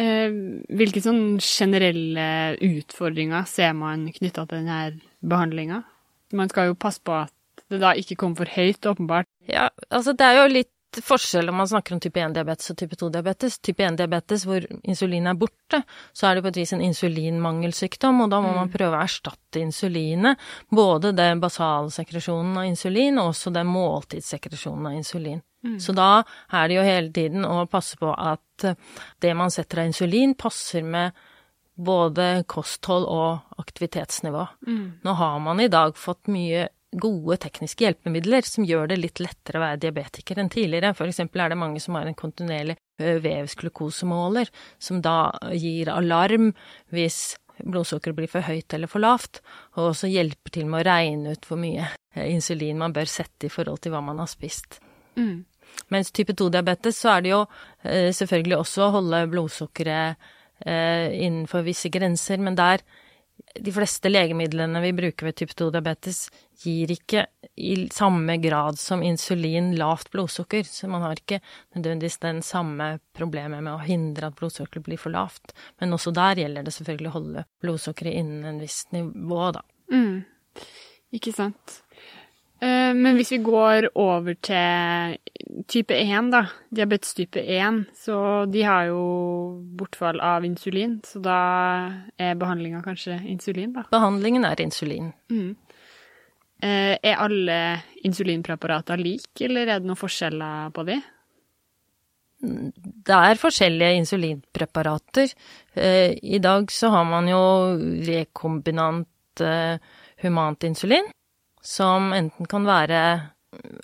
Eh, 0.00 0.34
hvilke 0.72 1.02
sånn 1.04 1.36
generelle 1.44 2.56
utfordringer 2.64 3.44
ser 3.50 3.74
man 3.76 4.08
knytta 4.16 4.46
til 4.48 4.62
denne 4.64 4.80
behandlinga? 5.20 5.82
Man 6.32 6.50
skal 6.50 6.70
jo 6.70 6.80
passe 6.80 7.02
på 7.04 7.14
at 7.20 7.34
det 7.72 7.80
da 7.82 7.92
ikke 7.96 8.16
kommer 8.20 8.42
for 8.42 8.52
høyt, 8.52 8.88
åpenbart. 8.88 9.28
Ja, 9.48 9.68
altså 9.90 10.14
det 10.16 10.26
er 10.26 10.40
jo 10.40 10.52
litt 10.52 10.71
forskjell 11.00 11.48
om 11.48 11.56
man 11.62 11.68
snakker 11.70 11.94
om 11.94 12.00
type 12.02 12.20
1-diabetes 12.20 12.72
og 12.72 12.78
type 12.82 12.98
2-diabetes. 13.00 13.58
Type 13.64 13.86
1-diabetes 13.86 14.44
hvor 14.48 14.66
insulin 14.82 15.30
er 15.30 15.38
borte, 15.40 15.82
så 16.12 16.28
er 16.28 16.36
det 16.36 16.42
på 16.44 16.50
et 16.52 16.58
vis 16.60 16.74
en 16.76 16.84
insulinmangelsykdom, 16.84 18.20
og 18.24 18.32
da 18.34 18.42
må 18.44 18.52
man 18.56 18.72
prøve 18.72 18.98
å 18.98 19.04
erstatte 19.04 19.62
insulinet. 19.62 20.42
Både 20.68 21.14
den 21.16 21.40
basalsekresjonen 21.40 22.60
av 22.60 22.68
insulin 22.68 23.22
og 23.22 23.32
også 23.32 23.54
den 23.54 23.70
måltidssekresjonen 23.72 24.90
av 24.90 24.98
insulin. 25.00 25.40
Så 25.78 25.92
da 25.94 26.24
er 26.50 26.68
det 26.68 26.74
jo 26.74 26.82
hele 26.82 27.12
tiden 27.14 27.44
å 27.46 27.62
passe 27.70 27.94
på 28.00 28.10
at 28.10 28.64
det 29.22 29.34
man 29.38 29.52
setter 29.54 29.78
av 29.84 29.92
insulin, 29.92 30.34
passer 30.34 30.82
med 30.82 31.14
både 31.78 32.42
kosthold 32.50 33.06
og 33.06 33.62
aktivitetsnivå. 33.62 34.42
Nå 35.06 35.12
har 35.22 35.38
man 35.40 35.60
i 35.62 35.70
dag 35.72 35.94
fått 35.96 36.26
mye 36.34 36.66
gode 36.92 37.38
tekniske 37.40 37.86
hjelpemidler 37.86 38.44
som 38.44 38.66
gjør 38.68 38.90
det 38.90 38.98
litt 39.00 39.20
lettere 39.22 39.58
å 39.58 39.62
være 39.64 39.80
diabetiker 39.84 40.40
enn 40.42 40.50
tidligere. 40.52 40.92
For 40.98 41.08
eksempel 41.08 41.40
er 41.40 41.52
det 41.52 41.60
mange 41.60 41.80
som 41.80 41.96
har 41.96 42.08
en 42.08 42.18
kontinuerlig 42.18 42.76
vevsglukosemåler, 43.00 44.50
som 44.78 45.00
da 45.02 45.32
gir 45.56 45.88
alarm 45.92 46.52
hvis 46.92 47.38
blodsukkeret 47.62 48.16
blir 48.16 48.30
for 48.30 48.44
høyt 48.44 48.74
eller 48.74 48.90
for 48.90 49.04
lavt, 49.04 49.40
og 49.76 49.92
også 49.92 50.10
hjelper 50.10 50.54
til 50.54 50.68
med 50.68 50.82
å 50.82 50.86
regne 50.88 51.34
ut 51.36 51.48
hvor 51.48 51.60
mye 51.60 51.88
insulin 52.26 52.80
man 52.80 52.94
bør 52.96 53.08
sette 53.08 53.48
i 53.48 53.52
forhold 53.52 53.82
til 53.84 53.94
hva 53.94 54.02
man 54.04 54.20
har 54.20 54.30
spist. 54.30 54.80
Mm. 55.16 55.44
Mens 55.92 56.12
type 56.12 56.34
2-diabetes 56.36 56.98
så 57.00 57.14
er 57.14 57.24
det 57.24 57.32
jo 57.32 57.42
selvfølgelig 58.18 58.58
også 58.58 58.84
å 58.84 58.94
holde 58.98 59.22
blodsukkeret 59.32 60.32
innenfor 60.62 61.64
visse 61.66 61.88
grenser, 61.92 62.38
men 62.38 62.54
der 62.58 62.84
de 63.54 63.72
fleste 63.72 64.08
legemidlene 64.08 64.80
vi 64.80 64.92
bruker 64.96 65.28
ved 65.28 65.36
type 65.36 65.54
2-diabetes, 65.58 66.22
gir 66.62 66.92
ikke 66.94 67.26
i 67.60 67.74
samme 67.92 68.36
grad 68.40 68.78
som 68.80 69.02
insulin 69.04 69.72
lavt 69.76 70.10
blodsukker, 70.14 70.64
så 70.68 70.88
man 70.88 71.04
har 71.04 71.20
ikke 71.20 71.40
nødvendigvis 71.74 72.18
den 72.22 72.40
samme 72.46 72.94
problemet 73.16 73.60
med 73.60 73.74
å 73.74 73.84
hindre 73.84 74.30
at 74.30 74.38
blodsukkeret 74.38 74.86
blir 74.86 75.00
for 75.00 75.12
lavt. 75.14 75.52
Men 75.82 75.92
også 75.96 76.14
der 76.16 76.40
gjelder 76.44 76.66
det 76.66 76.74
selvfølgelig 76.78 77.12
å 77.12 77.16
holde 77.18 77.46
blodsukkeret 77.64 78.20
innen 78.22 78.48
en 78.48 78.62
viss 78.62 78.84
nivå, 78.94 79.42
da. 79.58 79.64
Mm. 79.92 80.22
Ikke 81.12 81.34
sant. 81.36 81.82
Eh, 82.62 82.92
Men 82.94 83.16
hvis 83.18 83.32
vi 83.34 83.38
går 83.42 83.88
over 83.98 84.36
til 84.38 85.16
type 85.66 85.94
1, 85.96 86.30
da, 86.30 86.44
diabetes 86.70 87.14
type 87.18 87.40
1, 87.42 87.80
så 88.04 88.16
de 88.50 88.62
har 88.62 88.86
jo 88.92 89.00
bortfall 89.78 90.20
av 90.22 90.44
insulin, 90.46 91.00
så 91.02 91.18
da 91.24 91.38
er 92.18 92.38
behandlinga 92.38 92.82
kanskje 92.84 93.18
insulin, 93.32 93.72
da. 93.74 93.82
Behandlingen 93.90 94.46
er 94.46 94.62
insulin. 94.62 95.12
Mm. 95.32 95.56
Eh, 96.62 96.98
Er 97.02 97.18
alle 97.18 97.82
insulinpreparater 98.04 98.96
like, 99.02 99.40
eller 99.42 99.66
er 99.66 99.80
det 99.80 99.88
noen 99.88 99.98
forskjeller 99.98 100.70
på 100.72 100.84
de? 100.86 101.00
Det 102.42 103.14
er 103.16 103.38
forskjellige 103.38 103.98
insulinpreparater. 104.02 105.34
Eh, 105.74 106.14
I 106.22 106.38
dag 106.38 106.70
så 106.70 106.90
har 106.90 107.04
man 107.04 107.26
jo 107.26 107.42
rekombinant 108.06 109.08
humant 110.22 110.62
insulin, 110.68 111.06
som 111.62 112.10
enten 112.16 112.48
kan 112.50 112.66
være 112.66 113.02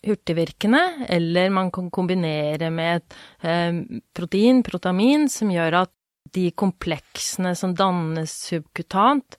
hurtigvirkende, 0.07 1.07
eller 1.09 1.51
man 1.51 1.71
kan 1.71 1.91
kombinere 1.91 2.71
med 2.71 2.97
et 2.97 3.17
eh, 3.45 4.01
protein, 4.17 4.63
protamin, 4.65 5.29
som 5.29 5.53
gjør 5.53 5.83
at 5.85 5.95
de 6.35 6.51
kompleksene 6.57 7.55
som 7.57 7.75
dannes 7.77 8.33
subkutant, 8.49 9.39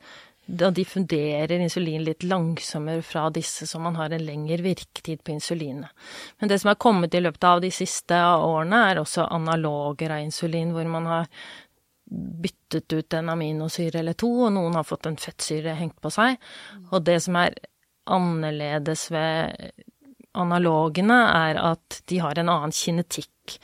da 0.50 0.72
diffunderer 0.74 1.60
insulin 1.62 2.02
litt 2.08 2.24
langsommere 2.26 3.04
fra 3.06 3.28
disse, 3.34 3.68
så 3.70 3.80
man 3.82 3.98
har 4.00 4.14
en 4.16 4.26
lengre 4.26 4.64
virketid 4.66 5.22
på 5.24 5.36
insulinet. 5.36 5.90
Men 6.40 6.50
det 6.50 6.58
som 6.62 6.72
er 6.72 6.82
kommet 6.82 7.14
i 7.14 7.22
løpet 7.22 7.46
av 7.46 7.62
de 7.62 7.70
siste 7.74 8.18
årene, 8.18 8.80
er 8.90 9.02
også 9.02 9.28
analoger 9.30 10.16
av 10.16 10.24
insulin, 10.26 10.74
hvor 10.74 10.90
man 10.90 11.10
har 11.10 11.30
byttet 12.10 12.90
ut 12.94 13.14
en 13.14 13.30
aminosyre 13.30 14.02
eller 14.02 14.18
to, 14.18 14.32
og 14.48 14.56
noen 14.56 14.80
har 14.80 14.88
fått 14.88 15.06
en 15.06 15.20
fettsyre 15.22 15.78
hengt 15.78 16.00
på 16.02 16.10
seg. 16.14 16.40
Og 16.90 17.06
det 17.06 17.20
som 17.22 17.38
er 17.38 17.54
annerledes 18.10 19.08
ved 19.14 19.72
analogene, 20.38 21.20
er 21.34 21.60
at 21.74 22.02
de 22.10 22.20
har 22.24 22.40
en 22.40 22.52
annen 22.52 22.74
kinetikk. 22.76 23.60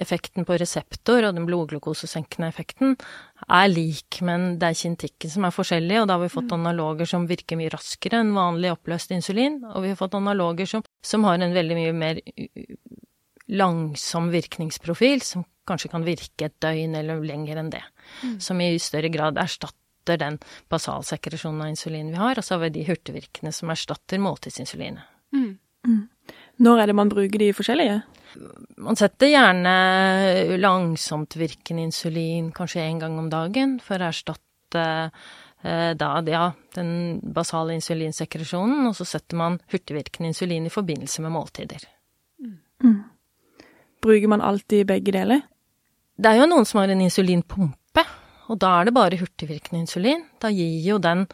Effekten 0.00 0.46
på 0.48 0.56
reseptor 0.58 1.26
og 1.28 1.36
den 1.36 1.44
blodglukosesenkende 1.46 2.48
effekten 2.50 2.96
er 3.44 3.68
lik, 3.68 4.18
men 4.26 4.56
det 4.58 4.70
er 4.70 4.78
kinetikken 4.80 5.30
som 5.30 5.46
er 5.46 5.54
forskjellig, 5.54 6.00
og 6.00 6.08
da 6.08 6.16
har 6.16 6.24
vi 6.24 6.32
fått 6.32 6.54
analoger 6.56 7.06
som 7.06 7.28
virker 7.30 7.60
mye 7.60 7.70
raskere 7.70 8.22
enn 8.24 8.32
vanlig 8.34 8.72
oppløst 8.72 9.12
insulin, 9.14 9.60
og 9.70 9.84
vi 9.84 9.92
har 9.92 10.00
fått 10.00 10.16
analoger 10.18 10.70
som, 10.70 10.82
som 11.04 11.28
har 11.28 11.38
en 11.38 11.54
veldig 11.54 11.78
mye 11.78 11.94
mer 11.94 12.22
langsom 13.54 14.32
virkningsprofil, 14.32 15.22
som 15.22 15.44
kanskje 15.68 15.92
kan 15.92 16.04
virke 16.04 16.48
et 16.48 16.56
døgn 16.64 16.96
eller 16.98 17.22
lenger 17.24 17.60
enn 17.60 17.70
det, 17.72 17.84
som 18.42 18.60
i 18.60 18.74
større 18.82 19.12
grad 19.12 19.38
erstatter 19.40 19.83
den 20.06 20.38
basalsekresjonen 20.72 21.62
av 21.64 21.70
insulin 21.72 22.10
vi 22.12 22.20
har, 22.20 22.38
og 22.38 22.44
så 22.44 22.56
har 22.56 22.64
vi 22.66 22.74
de 22.76 22.88
hurtigvirkende 22.88 23.52
som 23.54 23.72
erstatter 23.72 24.20
måltidsinsulinet. 24.22 25.06
Mm. 25.34 25.54
Når 26.64 26.80
er 26.80 26.90
det 26.90 26.96
man 26.96 27.10
bruker 27.12 27.42
de 27.42 27.52
forskjellige? 27.56 28.02
Man 28.82 28.98
setter 28.98 29.30
gjerne 29.30 29.74
langsomtvirkende 30.58 31.88
insulin 31.88 32.50
kanskje 32.54 32.84
én 32.86 33.00
gang 33.02 33.18
om 33.18 33.30
dagen 33.30 33.78
for 33.82 34.02
å 34.02 34.10
erstatte 34.10 34.84
eh, 35.64 35.90
da, 35.98 36.10
ja, 36.30 36.46
den 36.74 37.20
basale 37.34 37.76
insulinsekresjonen, 37.78 38.86
og 38.88 38.96
så 38.98 39.06
setter 39.08 39.38
man 39.38 39.58
hurtigvirkende 39.72 40.32
insulin 40.32 40.66
i 40.66 40.72
forbindelse 40.72 41.24
med 41.24 41.34
måltider. 41.34 41.88
Bruker 44.04 44.28
man 44.28 44.44
alltid 44.44 44.86
begge 44.86 45.14
deler? 45.14 45.40
Det 46.14 46.30
er 46.30 46.42
jo 46.42 46.50
noen 46.50 46.66
som 46.68 46.82
har 46.82 46.92
en 46.92 47.02
insulinpumpe, 47.02 48.04
og 48.50 48.58
da 48.60 48.70
er 48.78 48.88
det 48.88 48.94
bare 48.96 49.18
hurtigvirkende 49.20 49.84
insulin. 49.84 50.24
Da 50.42 50.50
gir 50.52 50.80
jo 50.84 50.98
den 51.02 51.24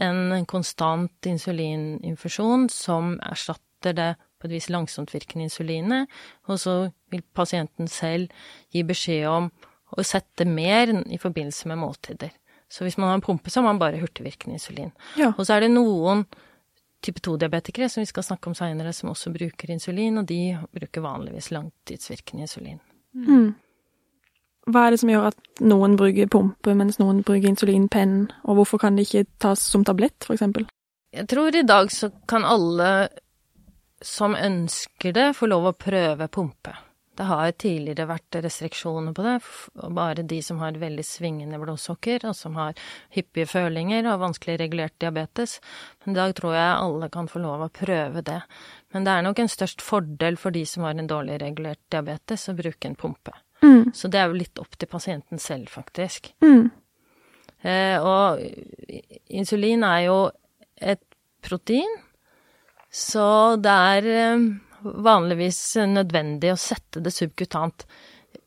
en 0.00 0.46
konstant 0.50 1.28
insulininfusjon 1.28 2.68
som 2.72 3.18
erstatter 3.24 3.96
det 3.96 4.10
på 4.40 4.48
et 4.48 4.56
vis 4.56 4.70
langsomtvirkende 4.72 5.46
insulinet, 5.48 6.08
og 6.48 6.60
så 6.60 6.74
vil 7.12 7.24
pasienten 7.36 7.88
selv 7.88 8.32
gi 8.72 8.84
beskjed 8.86 9.28
om 9.28 9.50
å 9.94 10.04
sette 10.04 10.46
mer 10.48 10.90
i 11.04 11.20
forbindelse 11.20 11.68
med 11.70 11.80
måltider. 11.80 12.32
Så 12.68 12.84
hvis 12.84 12.96
man 12.98 13.10
har 13.10 13.20
en 13.20 13.24
pumpe, 13.24 13.50
så 13.50 13.60
har 13.60 13.68
man 13.68 13.78
bare 13.78 14.00
hurtigvirkende 14.00 14.56
insulin. 14.58 14.90
Ja. 15.20 15.32
Og 15.36 15.46
så 15.46 15.54
er 15.54 15.64
det 15.64 15.74
noen 15.74 16.24
type 17.04 17.20
2-diabetikere 17.22 17.90
som 17.92 18.02
vi 18.02 18.08
skal 18.08 18.24
snakke 18.26 18.50
om 18.50 18.56
seinere, 18.58 18.92
som 18.96 19.12
også 19.12 19.32
bruker 19.34 19.70
insulin, 19.70 20.18
og 20.18 20.26
de 20.28 20.56
bruker 20.74 21.04
vanligvis 21.04 21.52
langtidsvirkende 21.54 22.48
insulin. 22.48 22.80
Mm. 23.14 23.52
Hva 24.64 24.86
er 24.86 24.94
det 24.94 25.00
som 25.02 25.10
gjør 25.12 25.28
at 25.28 25.64
noen 25.64 25.98
bruker 26.00 26.30
pumpe, 26.32 26.72
mens 26.76 26.96
noen 27.00 27.20
bruker 27.26 27.50
insulinpenn, 27.50 28.30
og 28.48 28.60
hvorfor 28.60 28.80
kan 28.80 28.96
det 28.96 29.08
ikke 29.08 29.26
tas 29.44 29.60
som 29.60 29.84
tablett, 29.84 30.16
for 30.24 30.38
eksempel? 30.38 30.64
Jeg 31.14 31.28
tror 31.30 31.54
i 31.54 31.66
dag 31.66 31.92
så 31.92 32.08
kan 32.30 32.46
alle 32.48 32.88
som 34.04 34.34
ønsker 34.36 35.14
det, 35.16 35.28
få 35.36 35.48
lov 35.48 35.70
å 35.70 35.76
prøve 35.78 36.28
pumpe. 36.32 36.74
Det 37.14 37.28
har 37.28 37.52
tidligere 37.62 38.08
vært 38.10 38.36
restriksjoner 38.42 39.14
på 39.14 39.22
det, 39.22 39.34
bare 39.94 40.24
de 40.26 40.40
som 40.42 40.58
har 40.58 40.80
veldig 40.80 41.04
svingende 41.06 41.60
blodsukker, 41.62 42.24
og 42.26 42.34
som 42.34 42.56
har 42.58 42.74
hyppige 43.14 43.46
følinger 43.52 44.08
og 44.10 44.24
vanskelig 44.24 44.56
regulert 44.64 44.96
diabetes. 44.98 45.60
Men 46.02 46.16
i 46.16 46.18
dag 46.18 46.34
tror 46.34 46.56
jeg 46.58 46.72
alle 46.72 47.10
kan 47.14 47.30
få 47.30 47.44
lov 47.44 47.62
å 47.62 47.70
prøve 47.70 48.24
det. 48.26 48.40
Men 48.90 49.06
det 49.06 49.14
er 49.14 49.26
nok 49.28 49.44
en 49.44 49.52
størst 49.52 49.84
fordel 49.84 50.40
for 50.40 50.54
de 50.54 50.64
som 50.66 50.88
har 50.88 50.98
en 50.98 51.10
dårlig 51.10 51.38
regulert 51.44 51.82
diabetes, 51.94 52.48
å 52.50 52.58
bruke 52.58 52.90
en 52.90 52.98
pumpe. 52.98 53.36
Mm. 53.64 53.92
Så 53.96 54.10
det 54.12 54.20
er 54.20 54.30
jo 54.30 54.38
litt 54.38 54.60
opp 54.60 54.76
til 54.78 54.90
pasienten 54.90 55.40
selv, 55.42 55.70
faktisk. 55.72 56.30
Mm. 56.44 56.68
Eh, 57.64 57.96
og 57.96 58.42
insulin 59.32 59.86
er 59.88 60.06
jo 60.08 60.18
et 60.76 61.02
protein, 61.44 62.00
så 62.94 63.56
det 63.60 63.76
er 63.94 64.10
eh, 64.12 64.48
vanligvis 64.84 65.60
nødvendig 65.90 66.52
å 66.52 66.60
sette 66.60 67.02
det 67.04 67.14
subkutant. 67.14 67.86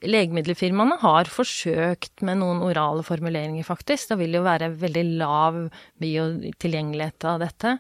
Legemiddelfirmaene 0.05 0.99
har 1.01 1.29
forsøkt 1.31 2.21
med 2.27 2.43
noen 2.43 2.61
orale 2.61 3.01
formuleringer, 3.05 3.65
faktisk. 3.65 4.11
Det 4.11 4.19
vil 4.19 4.37
jo 4.37 4.45
være 4.45 4.69
veldig 4.77 5.05
lav 5.17 5.63
biotilgjengelighet 6.03 7.25
av 7.31 7.41
dette. 7.41 7.77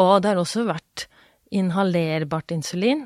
Og 0.00 0.14
det 0.22 0.32
har 0.32 0.40
også 0.40 0.64
vært 0.64 1.06
inhalerbart 1.52 2.54
insulin, 2.56 3.04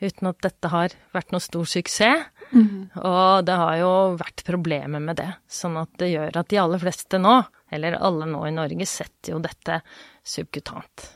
uten 0.00 0.30
at 0.30 0.40
dette 0.46 0.70
har 0.72 0.96
vært 1.12 1.34
noe 1.34 1.44
stor 1.44 1.68
suksess. 1.68 2.24
Og 2.54 3.44
det 3.46 3.56
har 3.58 3.76
jo 3.80 3.92
vært 4.20 4.44
problemer 4.46 5.02
med 5.02 5.16
det, 5.16 5.30
sånn 5.50 5.76
at 5.80 5.90
det 5.98 6.12
gjør 6.12 6.36
at 6.40 6.48
de 6.48 6.60
aller 6.62 6.78
fleste 6.82 7.18
nå, 7.18 7.42
eller 7.74 7.96
alle 7.98 8.28
nå 8.30 8.44
i 8.46 8.54
Norge, 8.54 8.86
setter 8.86 9.34
jo 9.34 9.40
dette 9.42 9.80
subkutant. 10.24 11.08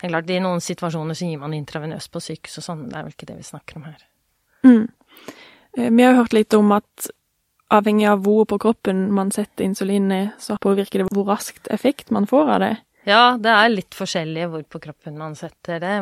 Det 0.00 0.06
er 0.06 0.14
klart, 0.14 0.30
I 0.32 0.40
noen 0.40 0.62
situasjoner 0.64 1.14
så 1.14 1.28
gir 1.28 1.40
man 1.42 1.52
intravenøst 1.52 2.10
på 2.12 2.22
sykehus 2.24 2.62
og 2.62 2.64
sånn, 2.64 2.78
men 2.82 2.92
det 2.92 2.98
er 2.98 3.04
vel 3.04 3.16
ikke 3.16 3.28
det 3.28 3.36
vi 3.36 3.48
snakker 3.50 3.76
om 3.76 3.88
her. 3.90 4.04
Mm. 4.64 4.86
Eh, 5.76 5.90
Vi 5.90 6.02
har 6.02 6.14
hørt 6.16 6.32
litt 6.32 6.54
om 6.56 6.72
at 6.72 7.10
avhengig 7.70 8.08
av 8.08 8.22
hvor 8.24 8.46
på 8.48 8.58
kroppen 8.58 9.10
man 9.12 9.30
setter 9.30 9.64
insulinet, 9.64 10.40
så 10.40 10.56
påvirker 10.58 11.02
det 11.04 11.12
hvor 11.12 11.28
raskt 11.28 11.68
effekt 11.70 12.10
man 12.10 12.26
får 12.26 12.54
av 12.56 12.60
det. 12.64 12.76
Ja, 13.08 13.38
det 13.40 13.48
er 13.48 13.70
litt 13.72 13.96
forskjellig 13.96 14.42
hvor 14.52 14.64
på 14.68 14.78
kroppen 14.84 15.14
man 15.16 15.32
setter 15.38 15.80
det. 15.80 15.92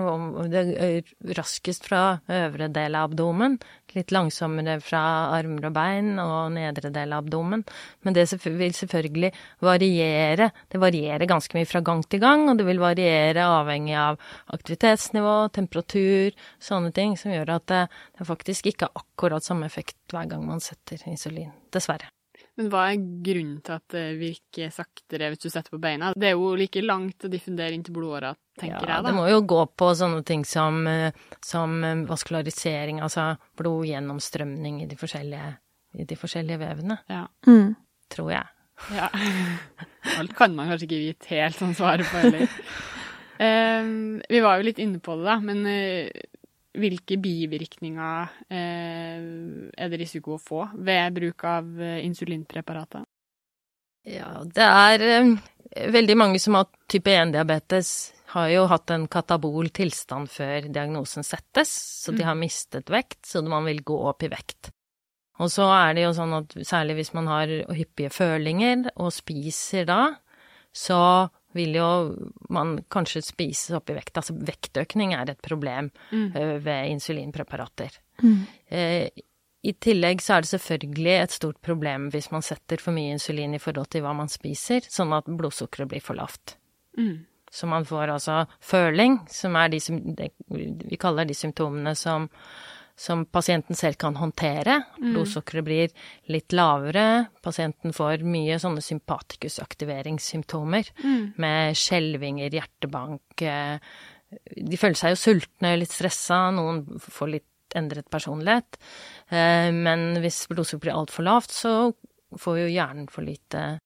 Det 0.50 1.34
raskest 1.38 1.86
fra 1.86 2.18
øvre 2.26 2.66
del 2.74 2.96
av 2.98 3.12
abdomen, 3.12 3.54
litt 3.94 4.10
langsommere 4.10 4.80
fra 4.82 5.02
armer 5.36 5.68
og 5.70 5.76
bein 5.76 6.18
og 6.18 6.56
nedre 6.56 6.90
del 6.90 7.14
av 7.14 7.22
abdomen. 7.22 7.62
Men 8.02 8.18
det 8.18 8.26
vil 8.42 8.74
selvfølgelig 8.74 9.30
variere. 9.62 10.50
Det 10.66 10.82
varierer 10.82 11.30
ganske 11.30 11.54
mye 11.54 11.70
fra 11.70 11.84
gang 11.86 12.02
til 12.02 12.24
gang, 12.24 12.48
og 12.50 12.58
det 12.58 12.66
vil 12.66 12.82
variere 12.82 13.46
avhengig 13.46 13.94
av 13.94 14.18
aktivitetsnivå, 14.58 15.38
temperatur, 15.54 16.34
sånne 16.58 16.90
ting, 16.98 17.14
som 17.20 17.30
gjør 17.30 17.60
at 17.60 17.70
det, 17.70 17.82
faktisk 18.26 18.72
ikke 18.72 18.90
er 18.90 19.04
akkurat 19.06 19.46
samme 19.46 19.70
effekt 19.70 20.00
hver 20.10 20.26
gang 20.34 20.42
man 20.50 20.58
setter 20.64 21.06
insulin. 21.06 21.54
Dessverre. 21.70 22.10
Men 22.58 22.68
hva 22.72 22.88
er 22.90 23.02
grunnen 23.22 23.60
til 23.62 23.76
at 23.76 23.94
det 23.94 24.04
virker 24.18 24.72
saktere 24.74 25.30
hvis 25.30 25.44
du 25.44 25.46
setter 25.46 25.70
på 25.70 25.78
beina? 25.82 26.10
Det 26.18 26.32
er 26.32 26.34
jo 26.34 26.50
like 26.58 26.82
langt 26.82 27.26
å 27.28 27.30
diffundere 27.30 27.76
inn 27.76 27.84
til 27.86 27.94
blodåra, 27.94 28.32
tenker 28.58 28.82
ja, 28.82 28.96
jeg 28.96 29.04
da. 29.04 29.12
Det 29.12 29.14
må 29.14 29.28
jo 29.30 29.44
gå 29.54 29.60
på 29.78 29.90
sånne 30.00 30.24
ting 30.26 30.42
som, 30.48 30.80
eh, 30.90 31.14
som 31.44 31.76
eh, 31.86 32.02
vaskularisering, 32.08 32.98
altså 33.06 33.30
blodgjennomstrømning 33.60 34.82
i 34.82 34.88
de 34.90 34.98
forskjellige, 34.98 35.52
i 36.02 36.08
de 36.10 36.18
forskjellige 36.18 36.58
vevene. 36.64 36.98
Ja. 37.06 37.28
Mm. 37.46 37.76
Tror 38.10 38.32
jeg. 38.34 38.50
Ja. 38.94 39.06
Alt 40.18 40.34
kan 40.38 40.58
man 40.58 40.70
kanskje 40.72 40.88
ikke 40.88 41.02
vite 41.04 41.34
helt 41.36 41.58
sånn 41.58 41.78
svaret 41.78 42.10
på 42.10 42.24
heller. 42.24 42.58
Um, 43.38 44.18
vi 44.32 44.42
var 44.42 44.58
jo 44.58 44.66
litt 44.66 44.82
inne 44.82 44.98
på 45.02 45.14
det, 45.20 45.28
da, 45.30 45.38
men 45.44 45.62
uh, 45.62 46.27
hvilke 46.80 47.18
bivirkninger 47.22 48.34
eh, 48.48 49.28
er 49.74 49.92
det 49.92 50.00
risiko 50.00 50.36
å 50.36 50.42
få 50.42 50.64
ved 50.74 51.16
bruk 51.18 51.44
av 51.48 51.80
insulinpreparatet? 52.02 53.06
Ja, 54.08 54.30
det 54.44 54.64
er 54.64 55.04
eh, 55.04 55.32
veldig 55.92 56.16
mange 56.18 56.40
som 56.42 56.56
har 56.58 56.68
type 56.90 57.12
1-diabetes, 57.12 57.90
har 58.32 58.48
jo 58.52 58.66
hatt 58.68 58.92
en 58.92 59.06
katabol 59.10 59.70
tilstand 59.74 60.30
før 60.32 60.68
diagnosen 60.68 61.24
settes, 61.24 61.70
så 62.04 62.12
de 62.12 62.22
mm. 62.22 62.28
har 62.28 62.38
mistet 62.38 62.92
vekt, 62.92 63.22
så 63.28 63.42
man 63.44 63.68
vil 63.68 63.80
gå 63.86 63.96
opp 64.10 64.24
i 64.24 64.32
vekt. 64.32 64.70
Og 65.38 65.52
så 65.52 65.68
er 65.70 65.94
det 65.94 66.04
jo 66.04 66.14
sånn 66.16 66.34
at 66.40 66.56
særlig 66.66 66.98
hvis 66.98 67.12
man 67.16 67.28
har 67.30 67.52
hyppige 67.76 68.10
følinger 68.10 68.88
og 68.96 69.12
spiser 69.14 69.86
da, 69.88 70.00
så 70.74 71.00
vil 71.56 71.78
jo 71.78 71.88
man 72.52 72.76
kanskje 72.92 73.22
spise 73.24 73.78
opp 73.78 73.90
i 73.90 73.96
vekt. 73.96 74.16
Altså 74.20 74.36
vektøkning 74.36 75.14
er 75.16 75.32
et 75.32 75.40
problem 75.44 75.90
mm. 76.10 76.28
uh, 76.36 76.56
ved 76.64 76.92
insulinpreparater. 76.92 77.96
Mm. 78.22 78.42
Uh, 78.72 79.24
I 79.62 79.74
tillegg 79.80 80.22
så 80.24 80.36
er 80.36 80.44
det 80.44 80.52
selvfølgelig 80.52 81.16
et 81.16 81.34
stort 81.38 81.60
problem 81.64 82.10
hvis 82.14 82.30
man 82.34 82.44
setter 82.46 82.82
for 82.82 82.96
mye 82.96 83.16
insulin 83.16 83.56
i 83.56 83.62
forhold 83.62 83.90
til 83.94 84.04
hva 84.04 84.14
man 84.16 84.30
spiser, 84.32 84.84
sånn 84.84 85.16
at 85.16 85.28
blodsukkeret 85.28 85.90
blir 85.90 86.04
for 86.04 86.20
lavt. 86.20 86.58
Mm. 86.98 87.24
Så 87.50 87.66
man 87.66 87.86
får 87.88 88.12
altså 88.12 88.42
føling, 88.60 89.22
som 89.32 89.56
er 89.56 89.70
de 89.72 89.80
som 89.80 90.00
vi 90.52 90.98
kaller 91.00 91.24
de 91.24 91.36
symptomene 91.36 91.94
som 91.96 92.28
som 92.98 93.22
pasienten 93.30 93.78
selv 93.78 93.98
kan 94.00 94.16
håndtere. 94.18 94.80
Mm. 94.98 95.12
Blodsukkeret 95.14 95.66
blir 95.66 95.92
litt 96.32 96.54
lavere. 96.56 97.28
Pasienten 97.44 97.94
får 97.94 98.24
mye 98.26 98.58
sånne 98.58 98.82
sympatikusaktiveringssymptomer 98.84 100.90
mm. 100.98 101.24
med 101.38 101.78
skjelvinger, 101.78 102.56
hjertebank. 102.58 103.44
Eh, 103.46 103.78
de 104.56 104.80
føler 104.80 104.98
seg 104.98 105.14
jo 105.14 105.22
sultne, 105.22 105.76
litt 105.78 105.94
stressa, 105.94 106.48
noen 106.54 106.82
får 107.00 107.32
litt 107.36 107.78
endret 107.78 108.08
personlighet. 108.10 108.80
Eh, 109.30 109.70
men 109.74 110.18
hvis 110.24 110.46
blodsukkeret 110.50 110.88
blir 110.88 110.98
altfor 110.98 111.28
lavt, 111.28 111.54
så 111.54 111.74
får 112.38 112.64
jo 112.64 112.72
hjernen 112.72 113.06
for 113.12 113.24
lite 113.24 113.78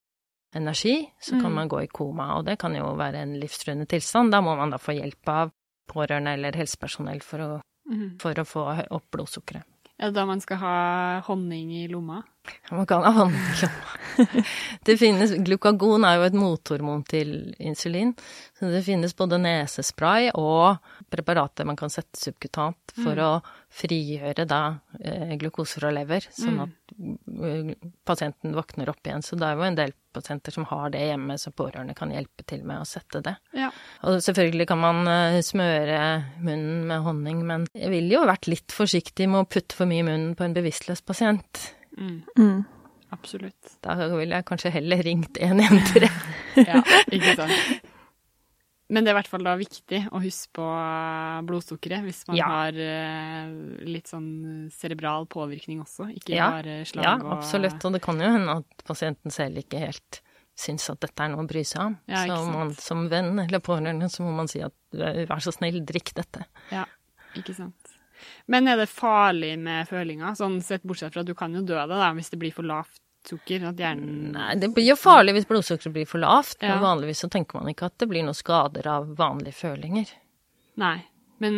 energi, 0.57 0.97
så 1.21 1.37
kan 1.37 1.53
mm. 1.53 1.57
man 1.57 1.69
gå 1.69 1.83
i 1.85 1.91
koma, 1.93 2.35
og 2.37 2.47
det 2.49 2.59
kan 2.61 2.75
jo 2.77 2.93
være 2.99 3.23
en 3.25 3.37
livstruende 3.41 3.87
tilstand. 3.89 4.33
Da 4.35 4.43
må 4.45 4.57
man 4.59 4.73
da 4.73 4.81
få 4.81 4.97
hjelp 4.97 5.33
av 5.33 5.53
pårørende 5.93 6.35
eller 6.37 6.57
helsepersonell 6.57 7.23
for 7.25 7.45
å 7.45 7.53
mm. 7.93 8.09
for 8.23 8.41
å 8.41 8.47
få 8.49 8.65
opp 8.91 9.11
blodsukkeret. 9.15 9.69
Er 10.03 10.11
det 10.11 10.19
da 10.19 10.25
man 10.27 10.41
skal 10.43 10.59
ha 10.59 10.77
honning 11.29 11.71
i 11.79 11.87
lomma? 11.91 12.23
Man 12.71 12.87
kan 12.91 13.05
ha 13.07 13.13
honning 13.17 13.69
det 14.87 14.97
finnes, 15.01 15.35
glukagon 15.45 16.05
er 16.05 16.19
jo 16.19 16.27
et 16.27 16.37
mothormon 16.37 17.03
til 17.09 17.53
insulin, 17.63 18.13
så 18.59 18.71
det 18.73 18.85
finnes 18.87 19.15
både 19.17 19.41
nesespray 19.43 20.31
og 20.39 20.79
preparater 21.13 21.67
man 21.69 21.79
kan 21.79 21.93
sette 21.93 22.21
subkutant 22.21 22.95
for 22.99 23.17
mm. 23.17 23.25
å 23.25 23.33
frigjøre 23.73 24.47
da 24.49 24.61
eh, 25.01 25.35
glukose 25.41 25.81
fra 25.81 25.93
lever, 25.95 26.27
sånn 26.29 26.59
mm. 26.59 26.63
at 26.67 26.95
uh, 27.41 27.91
pasienten 28.05 28.55
våkner 28.57 28.93
opp 28.93 29.07
igjen. 29.07 29.25
Så 29.25 29.39
det 29.41 29.49
er 29.49 29.57
jo 29.57 29.67
en 29.67 29.79
del 29.79 29.95
pasienter 30.13 30.53
som 30.53 30.67
har 30.69 30.93
det 30.93 31.07
hjemme, 31.09 31.39
så 31.41 31.55
pårørende 31.57 31.97
kan 31.97 32.13
hjelpe 32.13 32.45
til 32.49 32.67
med 32.69 32.83
å 32.83 32.89
sette 32.89 33.23
det. 33.25 33.37
Ja. 33.57 33.71
Og 34.09 34.21
selvfølgelig 34.25 34.69
kan 34.69 34.83
man 34.83 35.09
uh, 35.09 35.41
smøre 35.45 36.01
munnen 36.45 36.85
med 36.91 37.07
honning, 37.07 37.45
men 37.49 37.69
jeg 37.73 37.95
ville 37.95 38.19
jo 38.19 38.27
vært 38.29 38.51
litt 38.53 38.77
forsiktig 38.77 39.31
med 39.33 39.47
å 39.47 39.49
putte 39.49 39.79
for 39.79 39.89
mye 39.89 40.05
i 40.05 40.11
munnen 40.11 40.35
på 40.37 40.45
en 40.45 40.59
bevisstløs 40.59 41.01
pasient. 41.07 41.65
Mm. 41.99 42.21
Mm. 42.39 42.61
Absolutt. 43.13 43.75
Da 43.85 43.97
ville 44.09 44.39
jeg 44.39 44.49
kanskje 44.49 44.73
heller 44.73 45.03
ringt 45.05 45.41
113. 45.41 46.09
ja, 46.71 46.81
ikke 47.13 47.35
sant. 47.37 47.89
Men 48.93 49.05
det 49.05 49.13
er 49.13 49.15
i 49.15 49.19
hvert 49.23 49.31
fall 49.31 49.45
da 49.47 49.55
viktig 49.57 50.01
å 50.13 50.21
huske 50.21 50.53
på 50.59 50.65
eh, 50.69 51.39
blodsukkeret 51.49 52.05
hvis 52.05 52.27
man 52.29 52.37
ja. 52.37 52.49
har 52.51 52.77
uh, 52.77 53.55
litt 53.89 54.11
sånn 54.11 54.67
cerebral 54.75 55.25
påvirkning 55.33 55.81
også, 55.81 56.11
ikke 56.13 56.35
ja. 56.37 56.51
bare 56.59 56.83
slag 56.89 57.07
ja, 57.07 57.15
og 57.17 57.31
Ja, 57.31 57.39
absolutt. 57.39 57.87
Og 57.89 57.97
det 57.97 58.03
kan 58.05 58.21
jo 58.21 58.29
hende 58.35 58.59
at 58.61 58.85
pasienten 58.89 59.33
selv 59.33 59.63
ikke 59.63 59.81
helt 59.87 60.21
syns 60.59 60.91
at 60.93 61.01
dette 61.01 61.25
er 61.25 61.33
noe 61.33 61.47
å 61.47 61.49
bry 61.49 61.63
seg 61.65 61.87
om. 61.87 61.97
Ja, 62.11 62.27
så 62.29 62.43
man, 62.51 62.75
som 62.77 63.07
venn 63.09 63.33
eller 63.41 63.65
pårørende 63.65 64.11
så 64.13 64.27
må 64.27 64.35
man 64.37 64.51
si 64.53 64.61
at 64.65 64.77
vær 64.93 65.41
så 65.41 65.55
snill, 65.57 65.81
drikk 65.89 66.13
dette. 66.19 66.45
Ja, 66.75 66.85
ikke 67.39 67.57
sant. 67.57 67.82
Men 68.53 68.71
er 68.71 68.81
det 68.81 68.89
farlig 68.91 69.55
med 69.61 69.89
følinger, 69.91 70.37
sånn 70.39 70.61
sett 70.65 70.85
bortsett 70.87 71.15
fra 71.15 71.25
at 71.25 71.31
du 71.31 71.35
kan 71.39 71.55
jo 71.55 71.65
dø 71.67 71.79
av 71.81 71.93
det 71.93 72.13
hvis 72.19 72.33
det 72.33 72.41
blir 72.43 72.55
for 72.55 72.67
lavt 72.69 73.01
sukker? 73.29 73.69
At 73.71 73.81
hjernen 73.81 74.33
Nei, 74.37 74.49
det 74.61 74.73
blir 74.75 74.89
jo 74.91 74.99
farlig 74.99 75.37
hvis 75.37 75.49
blodsukkeret 75.51 75.95
blir 75.95 76.09
for 76.11 76.23
lavt, 76.23 76.59
ja. 76.61 76.75
men 76.75 76.85
vanligvis 76.85 77.25
så 77.25 77.31
tenker 77.33 77.61
man 77.61 77.71
ikke 77.73 77.91
at 77.91 77.99
det 78.03 78.11
blir 78.11 78.27
noen 78.27 78.39
skader 78.39 78.89
av 78.91 79.13
vanlige 79.19 79.59
følinger. 79.63 80.11
Nei, 80.83 80.99
men 81.43 81.57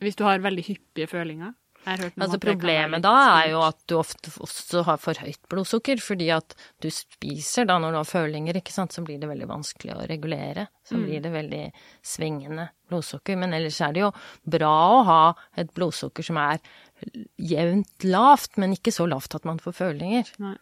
hvis 0.00 0.16
du 0.16 0.24
har 0.24 0.42
veldig 0.44 0.64
hyppige 0.68 1.10
følinger? 1.10 1.54
Altså 1.88 2.36
Problemet 2.42 3.00
da 3.02 3.12
er 3.40 3.50
jo 3.54 3.62
at 3.64 3.78
du 3.88 3.96
ofte 3.96 4.32
også 4.44 4.82
har 4.84 4.98
for 5.00 5.16
høyt 5.16 5.40
blodsukker, 5.50 6.00
fordi 6.04 6.28
at 6.34 6.54
du 6.82 6.90
spiser 6.92 7.68
da 7.68 7.78
når 7.80 7.94
du 7.94 7.98
har 8.02 8.08
følinger, 8.08 8.58
ikke 8.60 8.74
sant, 8.74 8.92
så 8.92 9.04
blir 9.06 9.20
det 9.22 9.30
veldig 9.30 9.48
vanskelig 9.48 9.94
å 9.96 10.08
regulere. 10.10 10.66
Så 10.86 10.98
mm. 10.98 11.04
blir 11.06 11.24
det 11.24 11.32
veldig 11.34 11.62
svingende 12.04 12.68
blodsukker. 12.90 13.38
Men 13.40 13.56
ellers 13.56 13.80
er 13.86 13.96
det 13.96 14.04
jo 14.04 14.10
bra 14.56 14.74
å 14.92 15.04
ha 15.08 15.22
et 15.60 15.72
blodsukker 15.76 16.26
som 16.26 16.40
er 16.42 16.60
jevnt 17.40 18.04
lavt, 18.04 18.60
men 18.60 18.76
ikke 18.76 18.92
så 18.94 19.08
lavt 19.08 19.38
at 19.38 19.48
man 19.48 19.62
får 19.62 19.78
følinger. 19.80 20.34
Nei. 20.42 20.58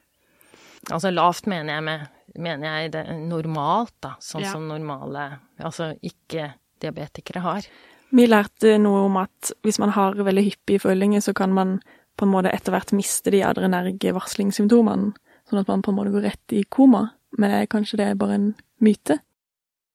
Altså 0.94 1.11
lavt 1.11 1.48
mener 1.50 1.74
jeg 1.74 1.85
med 1.88 2.07
mener 2.38 2.83
jeg 2.83 2.92
det 2.94 3.04
normalt, 3.26 3.94
da. 4.04 4.14
Sånn 4.22 4.44
ja. 4.44 4.52
som 4.54 4.66
normale 4.68 5.31
Altså 5.59 5.90
ikke-diabetikere 6.07 7.42
har. 7.42 7.68
Vi 8.11 8.27
lærte 8.29 8.79
noe 8.81 9.05
om 9.07 9.16
at 9.21 9.53
hvis 9.66 9.79
man 9.83 9.92
har 9.92 10.16
veldig 10.16 10.44
hyppige 10.47 10.81
følinger, 10.87 11.21
så 11.25 11.33
kan 11.37 11.53
man 11.55 11.79
på 12.18 12.27
en 12.27 12.33
måte 12.33 12.53
etter 12.55 12.73
hvert 12.75 12.92
miste 12.97 13.33
de 13.35 13.40
adrenerge 13.47 14.14
varslingssymptomene, 14.16 15.12
sånn 15.49 15.61
at 15.61 15.71
man 15.71 15.85
på 15.85 15.90
en 15.92 15.99
måte 15.99 16.14
går 16.14 16.25
rett 16.31 16.49
i 16.57 16.64
koma. 16.64 17.03
Men 17.38 17.49
er 17.53 17.71
kanskje 17.71 17.99
det 18.01 18.07
er 18.09 18.18
bare 18.18 18.38
en 18.38 18.49
myte? 18.85 19.14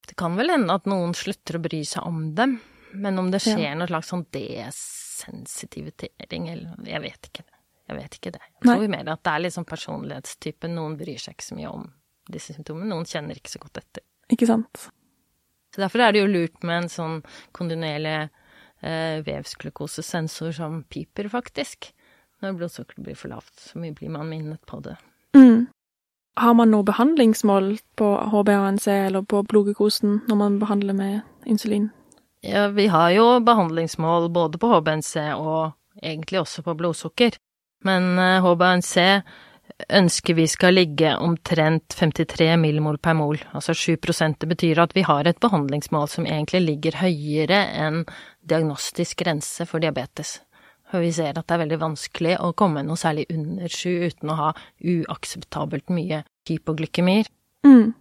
Det 0.07 0.15
kan 0.19 0.37
vel 0.37 0.49
hende 0.53 0.75
at 0.75 0.85
noen 0.89 1.13
slutter 1.17 1.57
å 1.57 1.63
bry 1.63 1.81
seg 1.87 2.01
om 2.05 2.17
dem, 2.37 2.51
men 2.93 3.19
om 3.19 3.31
det 3.33 3.41
skjer 3.43 3.69
ja. 3.71 3.75
noe 3.77 3.89
slags 3.89 4.09
sånn 4.11 4.25
desensitivitering 4.35 6.43
eller 6.53 6.69
Jeg 6.85 7.01
vet 7.01 7.21
ikke 7.29 7.43
det. 7.47 7.57
Jeg 7.89 7.95
vet 7.97 8.13
ikke 8.19 8.33
det. 8.35 8.43
Jeg 8.47 8.59
tror 8.63 8.83
Nei. 8.83 8.93
mer 8.93 9.05
at 9.11 9.23
det 9.25 9.31
er 9.33 9.43
litt 9.43 9.55
sånn 9.55 9.67
personlighetstype. 9.67 10.65
Noen 10.71 10.93
bryr 10.99 11.19
seg 11.19 11.31
ikke 11.35 11.49
så 11.49 11.55
mye 11.57 11.71
om 11.71 11.83
disse 12.31 12.55
symptomene. 12.55 12.89
Noen 12.93 13.09
kjenner 13.09 13.39
ikke 13.39 13.51
så 13.51 13.59
godt 13.63 13.81
etter. 13.81 14.03
Ikke 14.31 14.47
sant. 14.49 14.75
Så 15.73 15.81
derfor 15.81 16.03
er 16.05 16.13
det 16.13 16.21
jo 16.21 16.29
lurt 16.29 16.63
med 16.63 16.83
en 16.83 16.91
sånn 16.91 17.19
kontinuerlig 17.55 18.17
eh, 18.21 19.23
vevsglukosesensor 19.25 20.53
som 20.53 20.83
piper, 20.85 21.31
faktisk. 21.33 21.89
Når 22.43 22.59
blodsukkeret 22.59 23.05
blir 23.05 23.17
for 23.17 23.33
lavt, 23.33 23.55
så 23.57 23.81
mye 23.81 23.95
blir 23.97 24.11
man 24.13 24.29
minnet 24.29 24.61
på 24.69 24.81
det. 24.85 24.97
Mm. 25.37 25.65
Har 26.37 26.53
man 26.57 26.71
noe 26.73 26.85
behandlingsmål 26.85 27.75
på 27.97 28.09
HbA1c 28.33 28.87
eller 29.07 29.25
på 29.29 29.43
blodglukosen 29.49 30.23
når 30.29 30.39
man 30.39 30.59
behandler 30.61 30.97
med 30.97 31.49
insulin? 31.49 31.91
Ja, 32.43 32.67
vi 32.73 32.87
har 32.91 33.13
jo 33.15 33.39
behandlingsmål 33.39 34.27
både 34.33 34.59
på 34.59 34.69
HBNC 34.73 35.15
og 35.37 35.73
egentlig 36.01 36.41
også 36.41 36.65
på 36.65 36.75
blodsukker. 36.77 37.37
Men 37.85 38.17
HBNC 38.17 38.97
eh, 38.97 39.21
ønsker 39.89 40.37
vi 40.37 40.45
skal 40.47 40.75
ligge 40.77 41.15
omtrent 41.17 41.95
53 41.97 42.53
millimol 42.59 42.97
per 43.01 43.15
mol, 43.17 43.39
altså 43.53 43.73
7 43.73 43.97
Det 44.39 44.47
betyr 44.47 44.79
at 44.79 44.95
vi 44.95 45.01
har 45.01 45.27
et 45.27 45.39
behandlingsmål 45.39 46.07
som 46.07 46.25
egentlig 46.25 46.61
ligger 46.61 46.99
høyere 47.01 47.59
enn 47.73 48.05
diagnostisk 48.41 49.23
grense 49.23 49.65
for 49.65 49.79
diabetes. 49.79 50.41
For 50.91 51.01
vi 51.01 51.11
ser 51.11 51.33
at 51.37 51.47
det 51.47 51.55
er 51.55 51.63
veldig 51.63 51.79
vanskelig 51.81 52.37
å 52.39 52.53
komme 52.53 52.83
noe 52.83 52.99
særlig 52.99 53.25
under 53.33 53.67
7 53.67 53.89
uten 54.13 54.29
å 54.29 54.37
ha 54.37 54.53
uakseptabelt 54.79 55.89
mye 55.89 56.23
hypoglykemier. 56.49 57.29
Mm. 57.65 57.93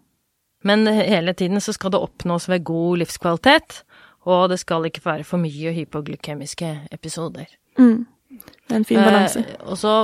Men 0.63 0.87
hele 0.87 1.33
tiden 1.35 1.61
så 1.61 1.73
skal 1.73 1.95
det 1.95 2.03
oppnås 2.03 2.49
ved 2.51 2.65
god 2.69 3.03
livskvalitet, 3.03 3.83
og 4.29 4.51
det 4.53 4.61
skal 4.63 4.87
ikke 4.87 5.03
være 5.05 5.27
for 5.27 5.43
mye 5.43 5.73
hypoglykemiske 5.75 6.73
episoder. 6.95 7.49
Mm. 7.79 8.05
Det 8.29 8.71
er 8.71 8.77
en 8.77 8.87
fin 8.87 9.03
balanse. 9.03 9.41
Eh, 9.41 9.65
og 9.67 9.79
så 9.79 9.95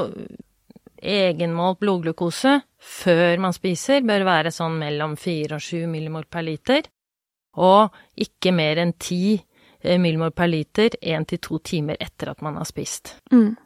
egenmålt 1.03 1.81
blodglukose 1.83 2.55
før 2.79 3.43
man 3.43 3.55
spiser 3.57 4.05
bør 4.07 4.25
være 4.29 4.53
sånn 4.55 4.79
mellom 4.81 5.17
4 5.19 5.59
og 5.59 5.65
7 5.65 5.87
millimol 5.91 6.27
per 6.31 6.47
liter, 6.47 6.89
og 7.59 7.95
ikke 8.19 8.53
mer 8.55 8.81
enn 8.83 8.95
10 8.95 9.19
eh, 9.35 9.99
millimol 9.99 10.35
per 10.37 10.51
liter 10.51 10.99
1-2 11.01 11.63
timer 11.65 11.99
etter 12.01 12.33
at 12.33 12.45
man 12.45 12.61
har 12.61 12.69
spist. 12.69 13.17
Mm. 13.33 13.57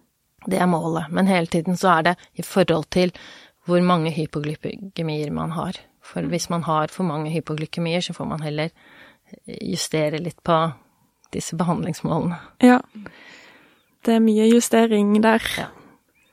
Det 0.46 0.58
er 0.58 0.70
målet, 0.70 1.10
men 1.14 1.30
hele 1.30 1.46
tiden 1.46 1.76
så 1.78 1.98
er 1.98 2.10
det 2.10 2.14
i 2.34 2.42
forhold 2.42 2.88
til 2.90 3.12
hvor 3.66 3.82
mange 3.84 4.10
hypoglykemier 4.10 5.30
man 5.30 5.52
har. 5.54 5.78
For 6.02 6.26
hvis 6.26 6.48
man 6.50 6.64
har 6.66 6.90
for 6.90 7.06
mange 7.06 7.30
hypoglykemier, 7.30 8.00
så 8.00 8.14
får 8.16 8.26
man 8.26 8.42
heller 8.42 8.72
justere 9.46 10.18
litt 10.18 10.42
på 10.42 10.56
disse 11.32 11.56
behandlingsmålene. 11.56 12.40
Ja. 12.62 12.80
Det 14.02 14.16
er 14.16 14.24
mye 14.24 14.48
justering 14.50 15.14
der. 15.22 15.46
Ja. 15.58 15.68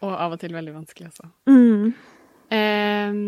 Og 0.05 0.13
av 0.13 0.35
og 0.35 0.39
til 0.39 0.55
veldig 0.55 0.75
vanskelig, 0.77 1.09
altså. 1.09 1.29
Mm. 1.49 1.91
Eh, 2.55 3.19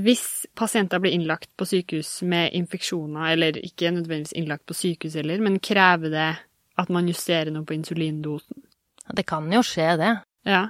hvis 0.00 0.24
pasienter 0.58 1.00
blir 1.00 1.14
innlagt 1.16 1.50
på 1.56 1.66
sykehus 1.68 2.20
med 2.28 2.52
infeksjoner, 2.56 3.32
eller 3.34 3.60
ikke 3.64 3.92
nødvendigvis 3.94 4.36
innlagt 4.36 4.66
på 4.68 4.76
sykehus 4.76 5.16
heller, 5.20 5.40
men 5.40 5.60
krever 5.60 6.12
det 6.12 6.32
at 6.80 6.92
man 6.92 7.08
justerer 7.08 7.52
noe 7.52 7.64
på 7.68 7.76
insulindosen? 7.76 8.60
Det 9.16 9.24
kan 9.28 9.48
jo 9.52 9.62
skje, 9.66 9.94
det. 10.00 10.12
Ja. 10.48 10.66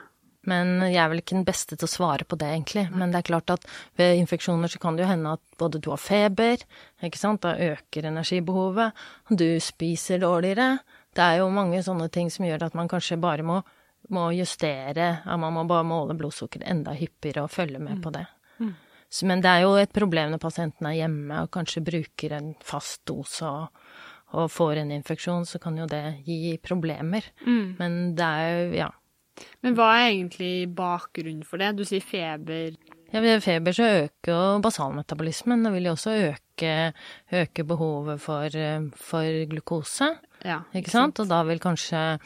Men 0.48 0.78
jeg 0.86 0.96
er 1.02 1.10
vel 1.12 1.20
ikke 1.20 1.36
den 1.36 1.48
beste 1.48 1.76
til 1.76 1.84
å 1.84 1.90
svare 1.90 2.24
på 2.24 2.38
det, 2.40 2.48
egentlig. 2.54 2.86
Men 2.94 3.12
det 3.12 3.20
er 3.20 3.28
klart 3.28 3.52
at 3.52 3.66
ved 3.98 4.22
infeksjoner 4.22 4.72
så 4.72 4.80
kan 4.80 4.96
det 4.96 5.04
jo 5.04 5.10
hende 5.10 5.34
at 5.36 5.42
både 5.60 5.82
du 5.82 5.90
har 5.92 6.00
feber, 6.00 6.62
ikke 7.04 7.20
sant, 7.20 7.42
da 7.44 7.52
øker 7.74 8.08
energibehovet, 8.08 8.96
du 9.28 9.48
spiser 9.60 10.22
dårligere. 10.22 10.78
Det 11.12 11.26
er 11.26 11.42
jo 11.42 11.50
mange 11.52 11.82
sånne 11.84 12.08
ting 12.14 12.30
som 12.32 12.46
gjør 12.46 12.68
at 12.70 12.78
man 12.78 12.88
kanskje 12.88 13.20
bare 13.20 13.44
må, 13.44 13.60
må 14.08 14.30
justere, 14.34 15.08
at 15.24 15.40
man 15.40 15.54
må 15.54 15.64
bare 15.68 15.86
måle 15.86 16.16
blodsukkeret 16.18 16.68
enda 16.70 16.94
hyppigere 16.96 17.44
og 17.44 17.52
følge 17.52 17.80
med 17.82 18.00
på 18.02 18.12
det. 18.14 18.24
Mm. 18.58 18.72
Så, 19.10 19.26
men 19.26 19.42
det 19.42 19.50
er 19.50 19.64
jo 19.64 19.74
et 19.78 19.92
problem 19.94 20.30
når 20.32 20.42
pasienten 20.42 20.86
er 20.86 21.00
hjemme 21.00 21.42
og 21.44 21.50
kanskje 21.54 21.82
bruker 21.84 22.36
en 22.36 22.52
fast 22.62 23.02
dose 23.10 23.46
og, 23.46 23.82
og 24.38 24.46
får 24.54 24.82
en 24.82 24.94
infeksjon, 24.94 25.46
så 25.46 25.58
kan 25.62 25.78
jo 25.78 25.88
det 25.90 26.22
gi 26.26 26.54
problemer. 26.62 27.26
Mm. 27.42 27.76
Men 27.80 28.00
det 28.18 28.30
er 28.30 28.50
jo, 28.54 28.72
ja. 28.78 28.90
Men 29.64 29.76
hva 29.76 29.90
er 29.96 30.12
egentlig 30.12 30.70
bakgrunnen 30.76 31.44
for 31.48 31.62
det? 31.62 31.72
Du 31.78 31.84
sier 31.88 32.04
feber. 32.04 32.76
Ja, 33.10 33.22
ved 33.24 33.42
feber 33.42 33.74
så 33.74 33.88
øker 34.04 34.30
jo 34.30 34.40
basalmetabolismen. 34.62 35.64
Det 35.66 35.72
vil 35.74 35.88
jo 35.88 35.94
også 35.96 36.14
øke, 36.28 36.74
øke 37.40 37.64
behovet 37.66 38.20
for, 38.22 38.46
eh, 38.54 38.86
for 38.94 39.46
glukose. 39.50 40.12
Ja, 40.44 40.60
Ikke 40.74 40.90
sant? 40.90 41.18
Og 41.20 41.28
da 41.28 41.42
vil 41.44 41.58
kanskje 41.60 42.18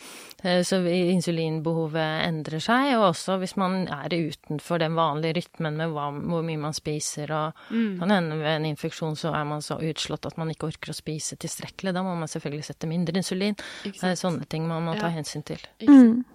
eh, 0.45 0.61
Så 0.63 0.79
insulinbehovet 0.87 2.27
endrer 2.29 2.61
seg, 2.63 2.93
og 2.99 3.09
også 3.13 3.39
hvis 3.41 3.57
man 3.57 3.89
er 3.89 4.09
utenfor 4.15 4.79
den 4.79 4.95
vanlige 4.95 5.41
rytmen 5.41 5.77
med 5.81 5.91
hva, 5.95 6.11
hvor 6.15 6.45
mye 6.47 6.61
man 6.61 6.73
spiser, 6.77 7.31
og 7.35 7.53
Mm. 7.71 7.99
kan 7.99 8.11
hende 8.11 8.37
ved 8.39 8.57
en 8.57 8.65
infeksjon 8.75 9.17
så 9.17 9.35
er 9.35 9.45
man 9.45 9.61
så 9.63 9.79
utslått 9.81 10.27
at 10.27 10.37
man 10.39 10.51
ikke 10.51 10.69
orker 10.69 10.93
å 10.93 10.95
spise 10.95 11.37
tilstrekkelig. 11.37 11.93
Da 11.95 12.03
må 12.03 12.15
man 12.17 12.29
selvfølgelig 12.29 12.65
sette 12.65 12.87
mindre 12.87 13.17
insulin. 13.17 13.57
Det 13.83 14.03
er 14.03 14.15
sånne 14.21 14.47
ting 14.49 14.67
man 14.69 14.85
må 14.85 14.99
ta 14.99 15.09
hensyn 15.09 15.43
til. 15.45 15.59
Ikke 15.81 15.93
sant? 15.93 16.27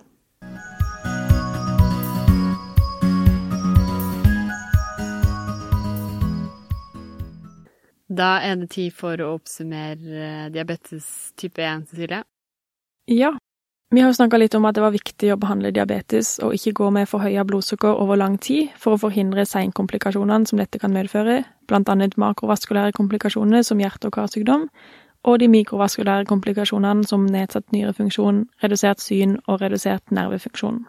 Mm. 0.41 0.78
Da 8.19 8.39
er 8.43 8.58
det 8.60 8.71
tid 8.75 8.95
for 8.95 9.21
å 9.23 9.36
oppsummere 9.38 10.23
eh, 10.23 10.47
diabetes 10.51 11.05
type 11.39 11.63
1, 11.63 11.88
Cecilie. 11.91 12.23
Ja. 13.08 13.36
Vi 13.89 14.01
har 14.03 14.12
jo 14.12 14.17
snakka 14.19 14.38
litt 14.38 14.53
om 14.53 14.67
at 14.69 14.75
det 14.77 14.84
var 14.84 14.93
viktig 14.93 15.32
å 15.34 15.38
behandle 15.41 15.71
diabetes 15.73 16.36
og 16.45 16.53
ikke 16.53 16.75
gå 16.77 16.89
med 16.93 17.10
forhøya 17.10 17.41
blodsukker 17.47 17.97
over 18.03 18.19
lang 18.21 18.36
tid 18.38 18.75
for 18.77 18.93
å 18.93 19.01
forhindre 19.01 19.47
seinkomplikasjonene 19.49 20.45
som 20.45 20.62
dette 20.62 20.77
kan 20.84 20.93
medføre, 20.93 21.39
blant 21.65 21.89
annet 21.89 22.13
makrovaskulære 22.21 22.93
komplikasjoner 22.99 23.65
som 23.65 23.82
hjerte- 23.82 24.12
og 24.12 24.17
karsykdom, 24.19 24.67
og 25.25 25.39
de 25.41 25.49
mikrovaskulære 25.49 26.29
komplikasjonene 26.29 27.08
som 27.10 27.25
nedsatt 27.25 27.73
nyrefunksjon, 27.73 28.45
redusert 28.62 29.01
syn 29.01 29.39
og 29.47 29.63
redusert 29.63 30.13
nervefunksjon. 30.13 30.84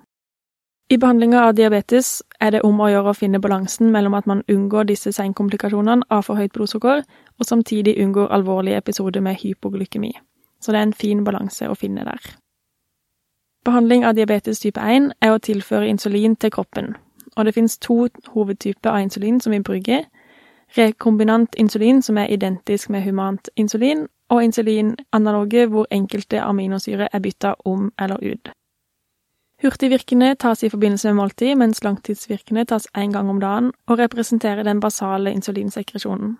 I 0.92 0.98
behandlinga 0.98 1.44
av 1.44 1.54
diabetes 1.54 2.22
er 2.42 2.50
det 2.50 2.60
om 2.66 2.80
å 2.82 2.88
gjøre 2.90 3.12
å 3.12 3.14
finne 3.14 3.38
balansen 3.38 3.92
mellom 3.94 4.16
at 4.18 4.26
man 4.26 4.40
unngår 4.50 4.88
disse 4.88 5.12
seinkomplikasjonene 5.14 6.08
av 6.10 6.24
for 6.26 6.34
høyt 6.34 6.50
blodsukker, 6.56 7.04
og 7.38 7.46
samtidig 7.46 7.94
unngår 8.02 8.32
alvorlige 8.34 8.80
episoder 8.82 9.22
med 9.22 9.38
hypoglykemi. 9.38 10.10
Så 10.58 10.74
det 10.74 10.80
er 10.80 10.88
en 10.88 10.96
fin 11.04 11.22
balanse 11.24 11.70
å 11.70 11.78
finne 11.78 12.02
der. 12.08 12.18
Behandling 13.64 14.02
av 14.04 14.18
diabetes 14.18 14.58
type 14.58 14.82
1 14.82 15.12
er 15.22 15.30
å 15.30 15.38
tilføre 15.38 15.86
insulin 15.86 16.34
til 16.34 16.50
kroppen, 16.50 16.96
og 17.36 17.46
det 17.46 17.54
finnes 17.54 17.78
to 17.78 18.08
hovedtyper 18.34 18.90
av 18.90 19.04
insulin 19.06 19.38
som 19.40 19.54
vi 19.54 19.62
bruker. 19.62 20.08
Rekombinant 20.74 21.54
insulin, 21.54 22.02
som 22.02 22.18
er 22.18 22.34
identisk 22.34 22.90
med 22.90 23.06
humant 23.06 23.46
insulin, 23.54 24.08
og 24.30 24.42
insulinanaloge 24.42 25.68
hvor 25.70 25.86
enkelte 25.90 26.42
aminosyre 26.42 27.08
er 27.12 27.22
bytta 27.22 27.54
om 27.64 27.92
eller 27.98 28.18
ut. 28.32 28.50
Hurtigvirkende 29.60 30.34
tas 30.40 30.62
i 30.64 30.70
forbindelse 30.72 31.10
med 31.10 31.18
måltid, 31.18 31.56
mens 31.60 31.82
langtidsvirkende 31.84 32.64
tas 32.70 32.86
én 32.96 33.12
gang 33.12 33.28
om 33.28 33.40
dagen 33.42 33.72
og 33.90 33.98
representerer 34.00 34.64
den 34.64 34.80
basale 34.80 35.34
insulinsekresjonen. 35.36 36.38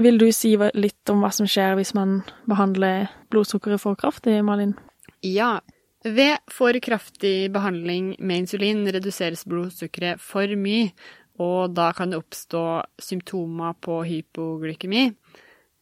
Vil 0.00 0.16
du 0.20 0.28
si 0.32 0.54
litt 0.78 1.10
om 1.10 1.24
hva 1.24 1.32
som 1.34 1.48
skjer 1.50 1.74
hvis 1.76 1.90
man 1.98 2.20
behandler 2.48 3.10
blodsukkeret 3.34 3.82
for 3.82 3.98
kraftig, 3.98 4.38
Malin? 4.46 4.76
Ja. 5.26 5.58
Ved 6.00 6.38
for 6.48 6.72
kraftig 6.80 7.50
behandling 7.52 8.14
med 8.24 8.46
insulin 8.46 8.86
reduseres 8.88 9.42
blodsukkeret 9.44 10.22
for 10.22 10.48
mye, 10.56 10.94
og 11.40 11.74
da 11.76 11.90
kan 11.96 12.12
det 12.12 12.22
oppstå 12.22 12.62
symptomer 13.02 13.74
på 13.84 13.98
hypoglykemi. 14.06 15.10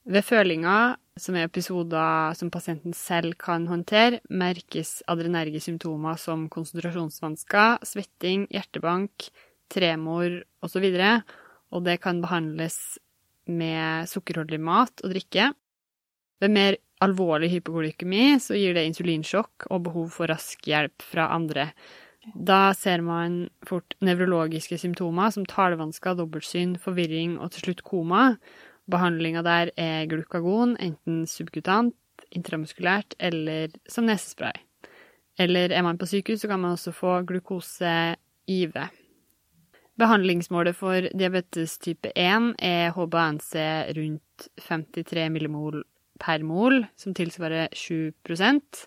Ved 0.08 0.24
følinger, 0.24 0.96
som 1.20 1.36
er 1.36 1.48
episoder 1.48 2.36
som 2.38 2.50
pasienten 2.54 2.94
selv 2.96 3.36
kan 3.40 3.66
håndtere, 3.70 4.22
merkes 4.30 4.98
adrenerge 5.10 5.60
symptomer 5.62 6.18
som 6.20 6.46
konsentrasjonsvansker, 6.52 7.84
svetting, 7.86 8.46
hjertebank, 8.54 9.28
tremor 9.72 10.40
osv., 10.64 10.88
og 11.68 11.84
det 11.84 11.98
kan 12.00 12.22
behandles 12.24 12.98
med 13.48 14.08
sukkerholdig 14.08 14.60
mat 14.60 15.02
og 15.04 15.12
drikke. 15.12 15.50
Ved 16.40 16.52
mer 16.54 16.78
alvorlig 17.04 17.50
hypoglykemi 17.52 18.38
så 18.42 18.56
gir 18.58 18.76
det 18.76 18.86
insulinsjokk 18.88 19.68
og 19.72 19.84
behov 19.88 20.12
for 20.14 20.30
rask 20.30 20.64
hjelp 20.66 21.04
fra 21.04 21.28
andre. 21.34 21.68
Da 22.34 22.72
ser 22.76 23.02
man 23.04 23.46
fort 23.66 23.94
nevrologiske 24.04 24.78
symptomer 24.80 25.32
som 25.34 25.46
talevansker, 25.48 26.16
dobbeltsyn, 26.18 26.76
forvirring 26.80 27.38
og 27.38 27.52
til 27.54 27.68
slutt 27.68 27.84
koma. 27.86 28.32
Behandlinga 28.88 29.42
der 29.44 29.72
er 29.76 30.06
glukagon, 30.08 30.76
enten 30.80 31.26
subkutant, 31.28 31.94
intramuskulært 32.34 33.14
eller 33.20 33.74
som 33.88 34.08
nesespray. 34.08 34.56
Eller 35.38 35.70
er 35.70 35.84
man 35.86 35.98
på 35.98 36.08
sykehus, 36.08 36.40
så 36.42 36.48
kan 36.48 36.60
man 36.60 36.74
også 36.74 36.92
få 36.92 37.20
glukose 37.28 38.16
IV. 38.48 38.72
Behandlingsmålet 39.98 40.76
for 40.78 41.08
diabetes 41.14 41.78
type 41.78 42.10
1 42.14 42.54
er 42.62 42.92
HbA1c 42.94 43.62
rundt 43.98 44.48
53 44.62 45.28
millimol 45.34 45.82
per 46.18 46.42
mol, 46.46 46.84
som 46.96 47.14
tilsvarer 47.14 47.68
7% 47.74 48.84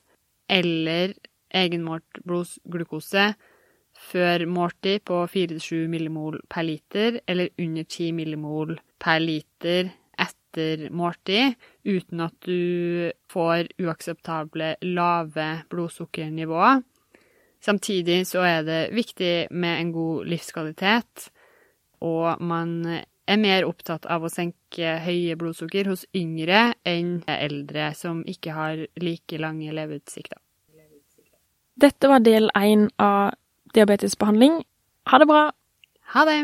eller 0.51 1.13
egenmålt 1.55 2.21
blodsglukose 2.27 3.33
før 4.11 4.45
måltid 4.47 5.03
på 5.07 5.25
4-7 5.27 5.87
millimol 5.91 6.39
per 6.49 6.65
liter, 6.67 7.19
eller 7.27 7.51
under 7.59 7.83
10 7.83 8.11
millimol 8.15 8.77
per 9.01 9.19
liter 9.23 9.91
etter 10.21 10.87
måltid, 10.93 11.55
uten 11.87 12.23
at 12.25 12.35
du 12.45 13.11
får 13.31 13.71
uakseptable 13.81 14.75
lave 14.85 15.47
blodsukkernivåer. 15.71 16.83
Samtidig 17.61 18.23
så 18.29 18.43
er 18.45 18.65
det 18.65 18.81
viktig 18.95 19.51
med 19.53 19.79
en 19.79 19.91
god 19.93 20.29
livskvalitet, 20.29 21.29
og 22.01 22.41
man 22.41 22.79
er 23.31 23.37
mer 23.37 23.67
opptatt 23.67 24.07
av 24.09 24.25
å 24.25 24.31
senke 24.33 24.95
høye 25.05 25.37
blodsukker 25.39 25.91
hos 25.91 26.07
yngre 26.17 26.71
enn 26.87 27.19
eldre 27.29 27.91
som 27.97 28.23
ikke 28.25 28.55
har 28.57 28.81
like 29.01 29.37
lange 29.41 29.69
leveutsikter. 29.77 30.41
Dette 31.81 32.09
var 32.09 32.25
del 32.25 32.49
én 32.57 32.89
av 33.01 33.37
diabetesbehandling. 33.77 34.61
Ha 35.09 35.21
det 35.21 35.29
bra! 35.29 35.47
Ha 36.13 36.27
det! 36.27 36.41